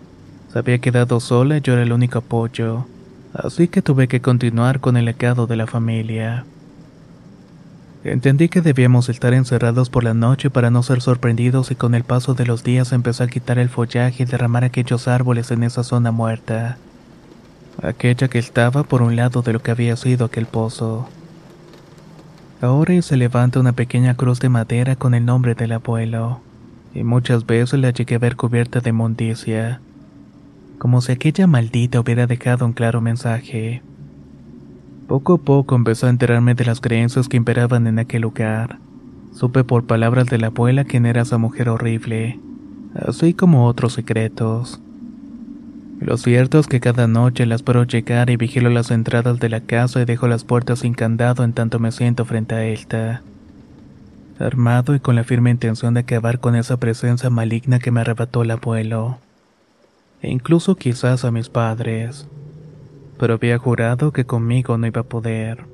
Se 0.53 0.59
había 0.59 0.79
quedado 0.79 1.21
sola 1.21 1.59
y 1.59 1.61
yo 1.61 1.75
era 1.75 1.83
el 1.83 1.93
único 1.93 2.21
apoyo, 2.21 2.87
así 3.35 3.69
que 3.69 3.83
tuve 3.83 4.09
que 4.09 4.21
continuar 4.21 4.81
con 4.81 4.97
el 4.97 5.05
legado 5.05 5.47
de 5.47 5.57
la 5.57 5.67
familia. 5.67 6.45
Entendí 8.03 8.49
que 8.49 8.63
debíamos 8.63 9.11
estar 9.11 9.35
encerrados 9.35 9.91
por 9.91 10.05
la 10.05 10.15
noche 10.15 10.49
para 10.49 10.71
no 10.71 10.83
ser 10.83 11.03
sorprendidos 11.03 11.71
y 11.71 11.75
con 11.75 11.95
el 11.95 12.05
paso 12.05 12.33
de 12.33 12.47
los 12.47 12.65
días 12.65 12.93
empezó 12.93 13.25
a 13.25 13.29
quitar 13.29 13.59
el 13.59 13.69
follaje 13.69 14.23
y 14.23 14.27
derramar 14.27 14.65
aquellos 14.65 15.07
árboles 15.07 15.51
en 15.51 15.65
esa 15.65 15.85
zona 15.85 16.13
muerta. 16.13 16.79
Aquella 17.83 18.29
que 18.29 18.39
estaba 18.39 18.85
por 18.85 19.03
un 19.03 19.17
lado 19.17 19.43
de 19.43 19.53
lo 19.53 19.63
que 19.63 19.73
había 19.73 19.97
sido 19.97 20.27
aquel 20.27 20.47
pozo. 20.47 21.09
Ahora 22.63 23.01
se 23.03 23.17
levanta 23.17 23.61
una 23.61 23.73
pequeña 23.73 24.17
cruz 24.17 24.41
de 24.41 24.49
madera 24.49 24.97
con 24.97 25.15
el 25.15 25.27
nombre 25.27 25.55
del 25.55 25.73
abuelo, 25.73 26.41
y 26.95 27.05
muchas 27.05 27.47
veces 27.47 27.79
la 27.79 27.91
llegué 27.91 28.15
a 28.15 28.19
ver 28.19 28.37
cubierta 28.37 28.81
de 28.81 28.93
mondicia 28.93 29.81
como 30.79 31.01
si 31.01 31.13
aquella 31.13 31.47
maldita 31.47 32.01
hubiera 32.01 32.27
dejado 32.27 32.65
un 32.65 32.73
claro 32.73 33.01
mensaje. 33.01 33.83
Poco 35.09 35.35
a 35.35 35.39
poco 35.39 35.75
empezó 35.75 36.07
a 36.07 36.11
enterarme 36.11 36.55
de 36.55 36.65
las 36.65 36.81
creencias 36.81 37.29
que 37.29 37.37
imperaban 37.37 37.87
en 37.87 37.99
aquel 37.99 38.23
lugar. 38.23 38.79
Supe 39.33 39.65
por 39.65 39.87
palabras 39.87 40.27
de 40.27 40.39
la 40.39 40.49
abuela 40.49 40.85
quién 40.85 41.07
era 41.07 41.23
esa 41.23 41.39
mujer 41.39 41.69
horrible, 41.69 42.39
así 42.95 43.35
como 43.35 43.67
otros 43.67 43.95
secretos. 43.95 44.81
Lo 46.01 46.17
cierto 46.17 46.61
es 46.61 46.69
que 46.69 46.79
cada 46.79 47.09
noche 47.09 47.45
las 47.45 47.61
espero 47.61 47.83
llegar 47.83 48.31
y 48.31 48.37
vigilo 48.37 48.71
las 48.71 48.91
entradas 48.91 49.41
de 49.41 49.49
la 49.49 49.61
casa 49.61 50.01
y 50.01 50.05
dejo 50.05 50.29
las 50.29 50.45
puertas 50.45 50.81
sin 50.81 50.95
candado 50.95 51.43
en 51.43 51.53
tanto 51.53 51.81
me 51.81 51.91
siento 51.91 52.25
frente 52.25 52.55
a 52.55 52.65
esta. 52.65 53.23
Armado 54.39 54.95
y 54.95 55.01
con 55.01 55.17
la 55.17 55.25
firme 55.25 55.51
intención 55.51 55.95
de 55.95 56.01
acabar 56.01 56.39
con 56.39 56.55
esa 56.55 56.77
presencia 56.77 57.31
maligna 57.31 57.81
que 57.81 57.91
me 57.91 58.03
arrebató 58.03 58.43
el 58.43 58.53
abuelo 58.53 59.19
e 60.21 60.31
incluso 60.31 60.77
quizás 60.77 61.25
a 61.25 61.31
mis 61.31 61.49
padres, 61.49 62.29
pero 63.19 63.35
había 63.35 63.59
jurado 63.59 64.13
que 64.13 64.27
conmigo 64.27 64.79
no 64.79 64.87
iba 64.87 65.03
a 65.03 65.09
poder. 65.09 65.67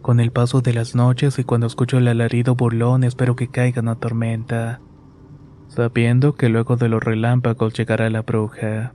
Con 0.00 0.18
el 0.18 0.32
paso 0.32 0.60
de 0.60 0.72
las 0.72 0.94
noches 0.94 1.38
y 1.38 1.44
cuando 1.44 1.66
escucho 1.66 1.98
el 1.98 2.08
alarido 2.08 2.54
burlón 2.54 3.04
espero 3.04 3.36
que 3.36 3.48
caiga 3.48 3.82
una 3.82 3.96
tormenta, 3.96 4.80
sabiendo 5.68 6.34
que 6.34 6.48
luego 6.48 6.76
de 6.76 6.88
los 6.88 7.02
relámpagos 7.02 7.74
llegará 7.74 8.10
la 8.10 8.22
bruja. 8.22 8.94